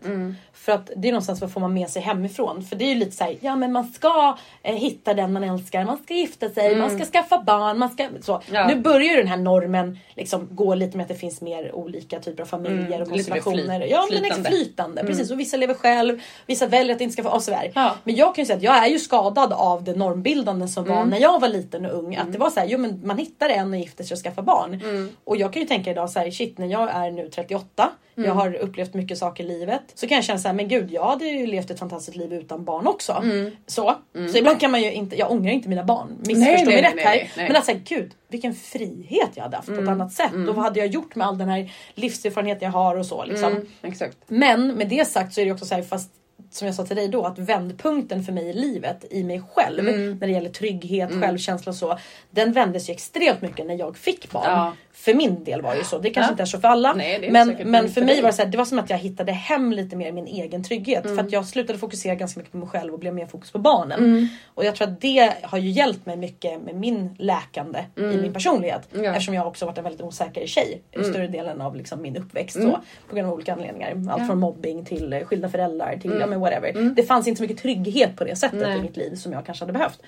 [0.52, 2.62] För att det är någonstans vad får man med sig hemifrån.
[2.62, 5.84] För det är ju lite såhär, ja men man ska eh, hitta den man älskar,
[5.84, 8.40] man ska gifta sig, man ska skaffa barn, man ska så.
[8.52, 8.66] Ja.
[8.68, 12.20] Nu börjar ju den här normen liksom gå lite med att det finns mer olika
[12.20, 13.06] typer av familjer och Mm, mer
[13.40, 13.80] konstellationer.
[13.86, 14.48] ja men flytande.
[14.50, 15.04] flytande.
[15.04, 17.72] Precis och vissa lever själv, vissa väljer att inte skaffa och sådär.
[17.74, 17.94] Ja.
[18.04, 20.96] Men jag kan ju säga att jag är ju skadad av det normbildande som Mm.
[20.96, 22.16] var när jag var liten och ung.
[22.16, 24.42] Att det var så här, jo men man hittar en och gifter sig och skaffar
[24.42, 24.74] barn.
[24.74, 25.08] Mm.
[25.24, 28.28] Och jag kan ju tänka idag så här, shit när jag är nu 38, Mm.
[28.28, 29.82] jag har upplevt mycket saker i livet.
[29.94, 32.32] Så kan jag känna så här, men gud jag hade ju levt ett fantastiskt liv
[32.32, 33.12] utan barn också.
[33.12, 33.50] Mm.
[33.66, 33.96] Så.
[34.32, 36.06] så ibland kan man ju inte, jag ångrar inte mina barn.
[36.08, 37.14] Nej, Missförstå nej, mig nej, rätt här.
[37.16, 37.46] nej, nej.
[37.46, 39.92] Men alltså gud vilken frihet jag hade haft på ett Mm.
[39.92, 40.32] annat sätt.
[40.48, 43.52] Och vad hade jag gjort med all den här livserfarenheten jag har och så liksom.
[43.52, 44.16] Mm, exakt.
[44.26, 46.10] Men med det sagt så är det också så här, fast
[46.50, 49.88] som jag sa till dig då, att vändpunkten för mig i livet, i mig själv,
[49.88, 50.10] Mm.
[50.20, 51.98] när det gäller trygghet, självkänsla och så,
[52.30, 54.44] den vändes ju extremt mycket när jag fick barn.
[54.46, 54.72] Ja.
[55.00, 56.32] För min del var det ju så, det kanske Ja.
[56.32, 56.92] inte är så för alla.
[56.92, 59.32] Nej, men men för mig var det så här, det var som att jag hittade
[59.32, 61.04] hem lite mer min egen trygghet.
[61.04, 61.16] Mm.
[61.16, 63.58] För att jag slutade fokusera ganska mycket på mig själv och blev mer fokus på
[63.58, 63.98] barnen.
[63.98, 64.28] Mm.
[64.54, 68.32] Och jag tror att det har ju hjälpt mig mycket med min läkande i min
[68.32, 68.88] personlighet.
[68.92, 69.04] Mm.
[69.04, 69.10] Ja.
[69.10, 72.56] Eftersom jag också varit en väldigt osäker tjej i större delen av liksom min uppväxt.
[72.62, 73.88] Så, på grund av olika anledningar.
[73.90, 74.08] Allt Mm.
[74.08, 74.14] Ja.
[74.14, 74.26] Mm.
[74.28, 76.90] från mobbing till eh, skilda föräldrar till ja, men whatever.
[76.96, 78.78] Det fanns inte så mycket trygghet på det sättet Nej.
[78.78, 80.02] i mitt liv som jag kanske hade behövt.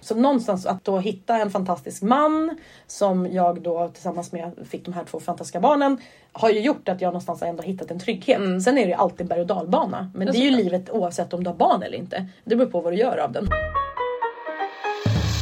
[0.00, 4.94] Så någonstans att då hitta en fantastisk man som jag då tillsammans med fick de
[4.94, 5.98] här två fantastiska barnen
[6.32, 8.62] har ju gjort att jag någonstans ändå hittat en trygghet.
[8.62, 10.10] Sen är det ju alltid berg och dalbana.
[10.14, 12.26] Men det är ju livet oavsett om du har barn eller inte.
[12.44, 13.48] Det beror på vad du gör av den.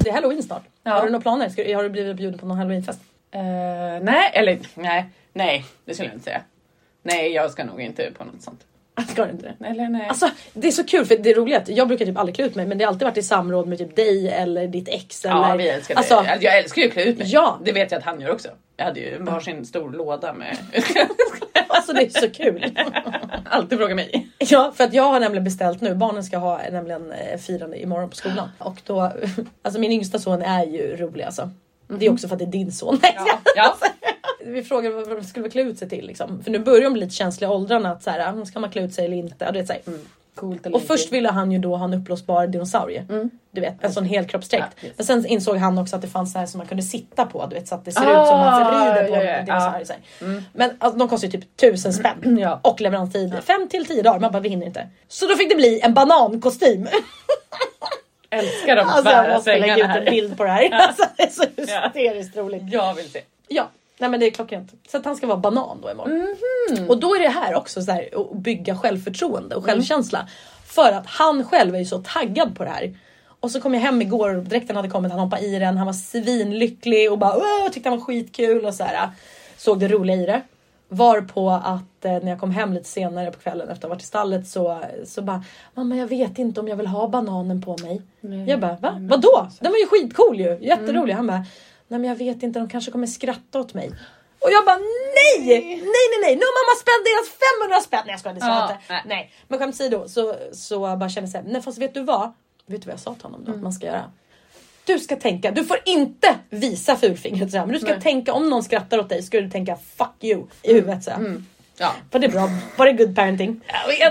[0.04, 0.62] Det är halloween snart.
[0.82, 0.90] Ja.
[0.90, 1.48] Har du några planer?
[1.48, 3.00] Ska, har du blivit bjuden på någon halloweenfest?
[3.30, 3.40] Eh,
[4.02, 6.42] nej, eller nej, nej, det skulle jag inte säga.
[7.02, 8.60] Nej, jag ska nog inte på något sånt.
[9.08, 9.66] Ska du inte det?
[9.66, 10.06] Eller nej.
[10.08, 11.68] Alltså det är så kul för det är roligt.
[11.68, 13.78] Jag brukar typ aldrig klä ut mig men det har alltid varit i samråd med
[13.78, 15.24] typ dig eller ditt ex.
[15.24, 16.38] ja, eller, vi älskar alltså, det.
[16.40, 17.26] Jag älskar ju att klä ut mig.
[17.30, 17.58] Ja.
[17.64, 18.48] Det vet jag att han gör också.
[18.82, 20.56] Jag hade ju varsin stor låda med...
[21.68, 22.78] alltså det är så kul.
[23.44, 24.28] Alltid fråga mig.
[24.38, 25.94] Ja, för att jag har nämligen beställt nu.
[25.94, 28.48] Barnen ska ha nämligen eh, firande imorgon på skolan.
[28.58, 29.12] Och då,
[29.62, 31.50] alltså min yngsta son är ju rolig alltså.
[31.98, 32.98] Det är också för att det är din son.
[33.02, 33.76] Ja, ja.
[34.44, 36.42] Vi frågade vad de skulle klä ut sig till liksom.
[36.42, 38.70] För nu börjar de bli lite känsliga i åldrarna att så här, "Ah, ska man
[38.70, 39.46] klä ut sig eller inte?
[39.46, 39.82] Och, du vet, så här.
[40.34, 43.06] Coolt och först ville han ju då ha en uppblåsbar dinosaurie.
[43.50, 44.76] Du vet en sån helkroppsdräkt.
[44.80, 44.88] Ja.
[44.96, 47.46] Men sen insåg han också att det fanns så här som man kunde sitta på.
[47.46, 49.30] Du vet så att det ser ut som att man rider på Ah, ja, ja,
[49.30, 49.86] en dinosaurie.
[49.88, 49.94] ja.
[50.26, 50.42] här.
[50.52, 52.38] Men alltså, de kostar ju typ tusen spänn.
[52.40, 52.60] Ja.
[52.62, 54.20] Och leveranstid 5 till 10 dagar.
[54.20, 54.88] Man bara vi hinner inte.
[55.08, 56.88] Så då fick det bli en banankostym.
[58.30, 60.10] Älskar de Alltså jag tvära måste lägga svängarna ut en här.
[60.10, 60.68] bild på det här.
[60.72, 62.62] Alltså, det är så hysteriskt roligt.
[62.72, 63.20] Jag vill se.
[63.48, 64.72] Ja, nej men det är klockrent.
[64.88, 66.18] Så att han ska vara banan då imorgon.
[66.78, 66.90] Mhm.
[66.90, 69.58] Och då är det här också så här, att bygga självförtroende Mm.
[69.58, 70.28] och självkänsla.
[70.66, 72.98] För att han själv är ju så taggad på det här.
[73.40, 75.86] Och så kom jag hem igår och dräkten hade kommit, han hoppade i den, han
[75.86, 79.10] var svinlycklig och bara Åh, tyckte han var skitkul och så här.
[79.56, 80.42] Såg det roliga i det.
[80.88, 83.88] Var på att eh, när jag kom hem lite senare på kvällen efter att ha
[83.88, 87.62] varit i stallet så, så bara Mamma jag vet inte om jag vill ha bananen
[87.62, 88.02] på mig.
[88.20, 88.48] Nej.
[88.48, 88.96] Jag bara va?
[89.00, 89.48] Vadå?
[89.60, 91.12] Den var ju skitcool ju, jätterolig.
[91.12, 91.16] Mm.
[91.16, 91.44] Han bara
[91.88, 93.90] Nej men jag vet inte, de kanske kommer skratta åt mig.
[94.38, 95.46] Och jag bara nej!
[95.46, 96.36] Nej nej nej!
[96.36, 97.28] Nu har mamma spenderat
[97.68, 98.02] 500 spänn!
[98.06, 98.78] Nej jag skojar, det sa jag Ja, inte.
[98.88, 99.02] nej.
[99.06, 99.32] Nej.
[99.48, 102.32] Men skämt åsido så, så jag bara känner såhär, nej fast vet du vad?
[102.66, 103.58] Vet du vad jag sa till honom då Mm.
[103.58, 104.12] att man ska göra?
[104.84, 108.00] Du ska tänka, du får inte visa fulfingret sådär, men du ska Nej.
[108.00, 111.18] tänka om någon skrattar åt dig ska du tänka fuck you i huvudet såhär.
[111.18, 111.46] Mm.
[111.82, 111.92] Ja.
[112.10, 113.60] För det är bra, var det good parenting?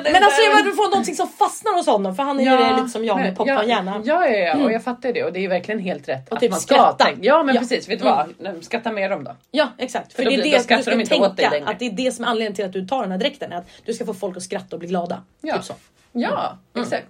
[0.03, 2.89] Men alltså jag vill få någonting som fastnar hos honom för han är ju lite
[2.89, 4.01] som jag med popcornhjärna.
[4.05, 6.27] Ja, ja, ja, och jag fattar det och det är verkligen helt rätt.
[6.29, 7.05] Och att typ man ska skratta.
[7.05, 7.61] tänka- Ja men Ja.
[7.61, 8.33] precis, vet du vad?
[8.61, 9.35] Skratta mer om då.
[9.51, 10.13] Ja exakt.
[10.13, 11.05] För, För det är det du de ska inte åt dig
[11.37, 11.69] tänka längre.
[11.69, 13.53] att det är det som är anledningen till att du tar den här dräkten.
[13.53, 15.21] Att du ska få folk att skratta och bli glada.
[15.41, 15.53] Ja.
[15.55, 15.73] Typ så.
[16.13, 17.07] Ja, exakt.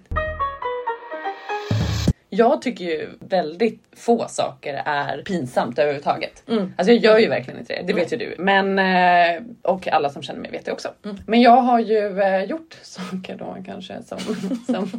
[2.34, 6.42] Jag tycker ju väldigt få saker är pinsamt överhuvudtaget.
[6.76, 8.34] Alltså jag gör ju verkligen inte det, det vet ju du.
[8.38, 10.88] Men, eh, och alla som känner mig vet det också.
[11.26, 14.18] Men jag har ju eh, gjort saker då kanske som,
[14.66, 14.90] som,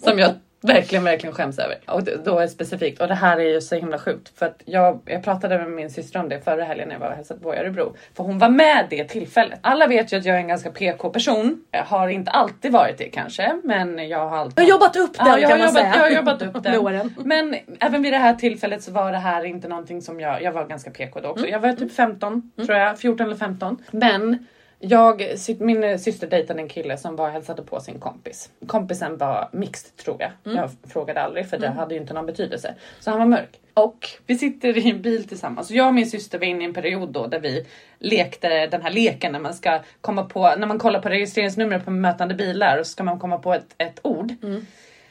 [0.00, 0.30] som jag
[0.60, 1.78] verkligen, verkligen skäms över.
[1.86, 4.38] Och då är specifikt, och det här är ju så himla sjukt.
[4.38, 7.08] För att jag, jag pratade med min syster om det förra helgen när jag var
[7.08, 7.96] och hälsade på i Örebro.
[8.16, 9.58] För hon var med det tillfället.
[9.62, 11.64] Alla vet ju att jag är en ganska PK-person.
[11.70, 14.56] Jag har inte alltid varit det kanske, men jag har alltid...
[14.56, 15.94] Du har jobbat upp den Ja, jag, kan man jobbat, säga.
[15.96, 17.14] jag har jobbat upp den.
[17.24, 20.52] Men även vid det här tillfället så var det här inte någonting som jag, jag
[20.52, 21.44] var ganska PK då också.
[21.44, 21.52] Mm.
[21.52, 23.78] Jag var typ 15 tror jag, 14 eller 15.
[23.90, 24.46] Men
[24.80, 25.22] Jag,
[25.58, 28.50] min syster dejtade en kille som var och hälsade på sin kompis.
[28.66, 30.30] Kompisen var mixed tror jag.
[30.44, 30.58] Mm.
[30.58, 32.74] Jag frågade aldrig för det hade ju inte någon betydelse.
[33.00, 33.60] Så han var mörk.
[33.74, 35.70] Och vi sitter i en bil tillsammans.
[35.70, 37.66] Jag och min syster var inne i en period då där vi
[37.98, 41.90] lekte den här leken när man ska komma på, när man kollar på registreringsnummer på
[41.90, 44.32] mötande bilar och så ska man komma på ett, ett ord.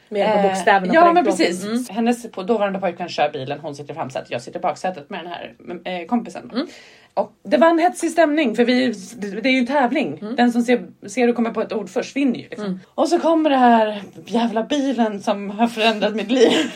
[0.08, 1.64] Med hjälp av Eh, bokstäverna Ja men precis.
[1.64, 1.84] Mm.
[1.90, 5.20] Hennes på, dåvarande pojkvän kör bilen, hon sitter i framsätet, jag sitter i baksätet med
[5.20, 5.54] den här
[5.84, 6.50] eh, kompisen.
[6.54, 6.66] Mm.
[7.14, 10.18] Och det var en hetsig stämning för vi, det, det är ju en tävling.
[10.18, 10.36] Mm.
[10.36, 12.48] Den som ser, ser och kommer på ett ord först vinner ju.
[12.48, 12.80] Liksom.
[12.94, 16.72] Och så kommer det här jävla bilen som har förändrat mitt liv.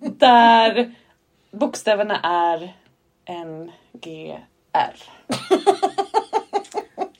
[0.18, 0.94] Där
[1.50, 2.72] bokstäverna är
[3.24, 4.38] N, G,
[4.72, 4.94] R.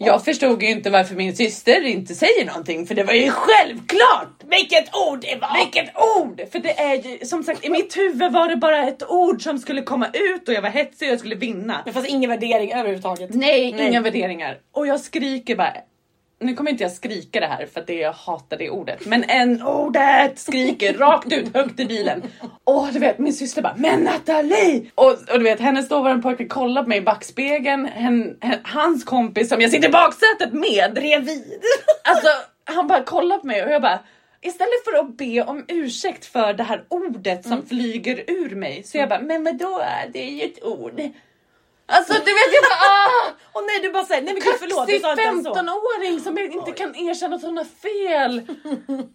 [0.07, 4.43] Jag förstod ju inte varför min syster inte säger någonting för det var ju självklart
[4.51, 5.65] vilket ord det var!
[5.65, 6.41] Vilket ord!
[6.53, 9.59] För det är ju som sagt i mitt huvud var det bara ett ord som
[9.59, 11.83] skulle komma ut och jag var hetsig och jag skulle vinna.
[11.85, 13.35] Det fanns ingen värdering överhuvudtaget.
[13.35, 13.89] Nej, Nej.
[13.89, 14.59] inga värderingar.
[14.73, 15.73] Och jag skriker bara.
[16.43, 19.07] Nu kommer inte jag skrika det här för att det, jag hatar det ordet.
[19.07, 22.23] Men en ordet skriker rakt ut högt i bilen.
[22.65, 24.91] Och du vet min syster bara men Nathalie!
[24.95, 27.87] Och, och du vet hennes dåvarande pojke kollar på mig i backspegeln.
[27.87, 30.93] Hen, hen, hans kompis som jag sitter i baksätet med.
[30.95, 31.63] Bredvid.
[32.05, 32.29] Alltså
[32.65, 34.01] han bara kollar på mig och jag bara
[34.45, 38.99] Istället för att be om ursäkt för det här ordet som flyger ur mig så
[38.99, 39.83] jag bara men vadå
[40.13, 41.01] det är ju ett ord.
[41.87, 43.31] Alltså du vet jag bara ah!
[43.59, 44.79] Och nej du bara säger nej men gud förlåt.
[44.79, 45.55] Kaxig sa inte ens så.
[45.55, 48.43] 15-åring som inte kan erkänna att hon har fel.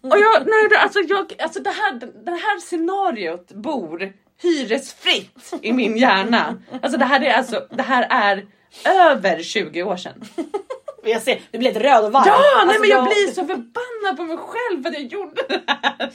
[0.12, 1.92] Och jag, nej, alltså, jag, alltså det, här,
[2.24, 4.12] det här scenariot bor
[4.42, 6.62] hyresfritt i min hjärna.
[6.82, 8.46] Alltså det här är, alltså, det här är
[8.84, 10.24] över 20 år sedan.
[11.02, 12.24] Jag ser, du blir lite röd och varm.
[12.26, 15.42] Ja, nej Alltså, men jag blir så förbannad på mig själv för att jag gjorde
[15.48, 16.12] det här.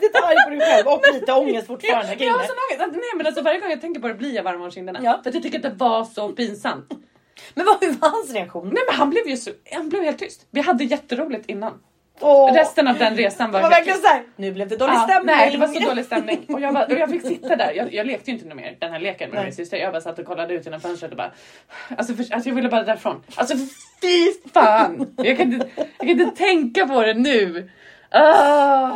[0.00, 2.80] lite arg på dig själv och lite ångest fortfarande kring Jag har sån ångest.
[2.82, 5.00] Alltså, Nej men alltså varje gång jag tänker på det blir jag varm om kinderna.
[5.02, 5.20] Ja.
[5.22, 6.86] För att jag tycker att det var så pinsamt.
[7.54, 8.68] Men vad hur var hans reaktion?
[8.74, 10.46] Nej men han blev ju så, han blev helt tyst.
[10.50, 11.72] Vi hade jätteroligt innan.
[12.20, 14.94] Åh, Resten av den resan det var, var helt verkligen såhär, nu blev det dålig
[14.94, 15.36] Ja, stämning.
[15.36, 16.46] nej det var så dålig stämning.
[16.48, 18.92] Och jag, bara, och jag fick sitta där, jag, jag lekte ju inte mer den
[18.92, 19.44] här leken med Nej.
[19.44, 19.76] min syster.
[19.76, 21.32] Jag bara satt och kollade ut genom fönstret och bara...
[21.96, 23.22] Alltså, för, alltså jag ville bara därifrån.
[23.34, 23.56] Alltså
[24.02, 25.14] fy fan!
[25.16, 27.70] Jag kan inte, jag kan inte tänka på det nu.
[28.10, 28.90] Ah.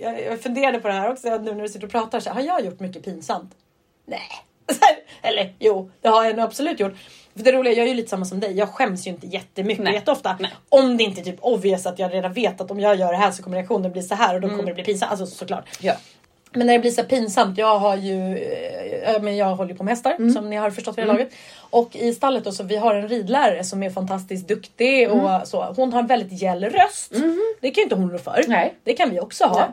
[0.00, 2.20] Jag, jag funderade på det här också nu när du sitter och pratar.
[2.20, 3.50] Så har jag gjort mycket pinsamt?
[4.06, 4.28] Nej.
[5.22, 6.92] Eller jo, det har jag nog absolut gjort.
[7.36, 8.52] För det roliga, jag är ju lite samma som dig.
[8.52, 9.94] Jag skäms ju inte jättemycket Nej.
[9.94, 10.36] jätteofta.
[10.40, 10.50] Nej.
[10.68, 13.18] Om det inte är typ obvious att jag redan vet att om jag gör det
[13.18, 15.10] här så kommer reaktionen bli så här och då kommer det bli pinsamt.
[15.10, 15.68] Alltså såklart.
[15.80, 15.94] Ja.
[16.52, 19.84] Men när det blir så pinsamt, jag har ju, eh, men jag håller ju på
[19.84, 21.32] med hästar som ni har förstått vid det laget.
[21.58, 25.74] Och i stallet då, så vi har en ridlärare som är fantastiskt duktig och så.
[25.76, 27.12] Hon har en väldigt gäll röst.
[27.60, 28.44] Det kan ju inte hon rå för.
[28.48, 28.74] Nej.
[28.84, 29.60] Det kan vi också ha.
[29.60, 29.68] Nej.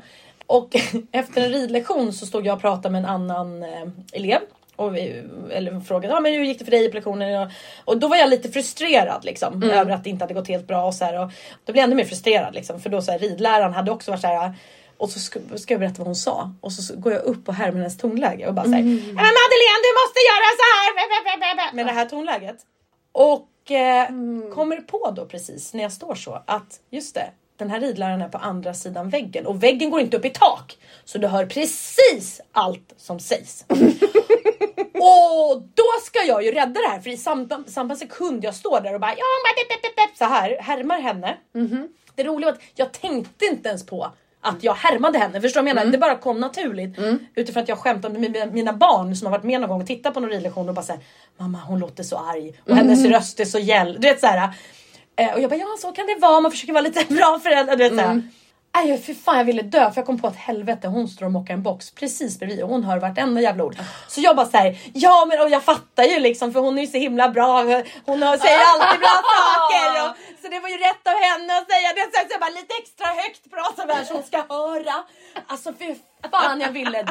[0.46, 0.76] Och
[1.12, 4.40] efter en ridlektion så stod jag och pratade med en annan eh, elev.
[4.82, 7.42] Och vi, eller frågade ah, men hur gick det för dig på lektionen?
[7.42, 7.52] Och,
[7.86, 10.86] och då var jag lite frustrerad liksom, över att det inte hade gått helt bra.
[10.86, 11.32] Och så här, och
[11.66, 12.54] då blev jag ännu mer frustrerad.
[12.54, 14.54] Liksom, för då så här, ridläraren hade också varit så här.
[14.98, 16.54] Och så ska, ska jag berätta vad hon sa.
[16.62, 19.92] Och så, går jag upp och härmar hennes tonläge och bara säger Men Madeleine du
[20.02, 21.76] måste göra så här!
[21.76, 22.58] Med det här tonläget.
[23.12, 24.08] Och eh,
[24.54, 28.30] kommer på då precis när jag står så att just det, den här ridläraren är
[28.30, 30.78] på andra sidan väggen och väggen går inte upp i tak.
[31.06, 33.66] Så du hör precis allt som sägs.
[34.94, 38.82] och då ska jag ju rädda det här för i samma, samma sekund jag står
[38.82, 39.12] där och bara
[40.18, 41.38] så här härmar henne.
[42.16, 45.42] Det roliga var att jag tänkte inte ens på att jag härmade henne.
[45.42, 45.92] Förstår du vad jag menar?
[45.92, 46.98] Det bara kom naturligt.
[47.36, 50.14] Utifrån att jag skämtade med mina- barn som har varit med någon gång och tittat
[50.14, 51.02] på någon ridlektion och bara säger
[51.38, 53.94] Mamma hon låter så arg och hennes röst är så gäll.
[54.00, 54.50] Du vet så här.
[55.16, 57.76] Eh, och jag bara ja så kan det vara, man försöker vara lite bra förälder.
[57.76, 58.22] Du vet, så här.
[58.74, 61.32] Nej fy fan jag ville dö för jag kom på att helvete hon står och
[61.32, 63.76] mockar en box precis bredvid och hon hör vartenda jävla ord.
[64.08, 66.88] Så jag bara såhär, ja men och jag fattar ju liksom för hon är ju
[66.88, 67.58] så himla bra.
[68.06, 70.10] Hon har- säger alltid bra saker.
[70.10, 72.02] Och, så det var ju rätt av henne att säga det.
[72.14, 75.04] Så jag bara lite extra högt pratar vi här så hon ska höra.
[75.48, 75.96] Alltså fy
[76.32, 77.04] fan jag ville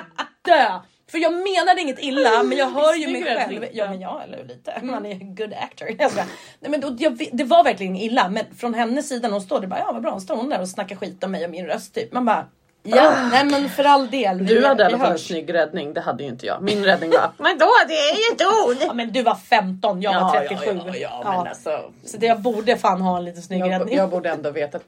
[0.44, 0.78] dö.
[1.10, 3.64] För jag menade inget illa men jag hör ju mig själv.
[3.72, 4.74] Ja men ja eller lite.
[4.82, 5.88] Man är en good actor.
[5.98, 6.24] Jag ska.
[6.60, 9.60] Nej, men då, jag, det var verkligen illa men från hennes sida när hon står
[9.60, 11.50] det bara ja vad bra hon står hon där och snackar skit om mig och
[11.50, 12.12] min röst typ.
[12.12, 12.46] Man bara
[12.82, 14.38] ja nej men för all del.
[14.40, 16.62] vi- Du hade i vi alla fall en snygg räddning, det hade ju inte jag.
[16.62, 18.76] Min räddning var men då det är ju ett ord.
[18.88, 20.64] Ja men du var 15, jag var 37.
[20.64, 21.92] Ja, ja, ja, men alltså.
[22.04, 23.96] Så det, jag borde fan ha en lite snygg Jag, räddning.
[23.96, 24.78] jag borde ändå veta.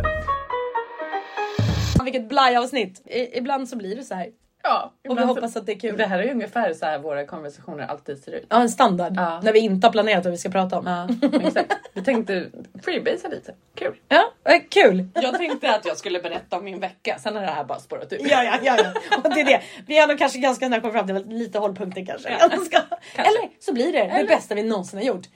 [2.04, 3.02] Vilket blajavsnitt.
[3.06, 4.26] I, ibland så blir det så här.
[4.62, 5.96] Ja, Och vi hoppas att det är kul.
[5.96, 8.46] Det här är ju ungefär så här våra konversationer alltid ser ut.
[8.48, 9.12] Ja en standard.
[9.16, 9.40] Ja.
[9.42, 10.86] När vi inte har planerat vad vi ska prata om.
[10.86, 11.08] Ja,
[11.42, 11.72] exakt.
[11.92, 12.46] Vi tänkte
[12.84, 13.54] freebasea lite.
[13.74, 13.94] Kul.
[14.08, 15.08] Ja, eh, kul.
[15.14, 18.12] Jag tänkte att jag skulle berätta om min vecka, sen har det här bara spårat
[18.12, 18.20] ut.
[18.24, 18.76] Ja, ja, ja,
[19.10, 19.18] ja.
[19.24, 19.60] Och det är det.
[19.86, 22.30] Vi har nog kanske ganska snart kommit fram till lite hållpunkter kanske.
[22.40, 22.78] Jag ska.
[23.16, 25.26] Eller så blir det det Eller- bästa vi någonsin har gjort.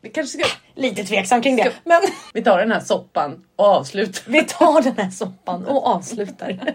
[0.00, 0.48] Vi kanske ska...
[0.74, 1.62] Lite tveksam kring det.
[1.62, 2.00] Ska- Men
[2.34, 4.22] Vi tar den här soppan och avslutar.
[4.26, 6.58] vi tar den här soppan och avslutar.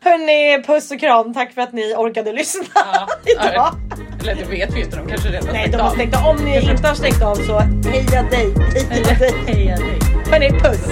[0.00, 1.34] Hörni, puss och kram.
[1.34, 3.08] Tack för att ni orkade lyssna Ja,
[3.52, 3.74] idag.
[4.20, 6.26] Eller det vet vi inte, de kanske redan Nej, de har stängt av.
[6.26, 8.54] Om ni inte har stängt av så heja dig.
[8.90, 9.34] Heja dig.
[9.46, 9.98] Heja dig.
[10.30, 10.88] Hörni, puss.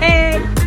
[0.00, 0.59] Hej!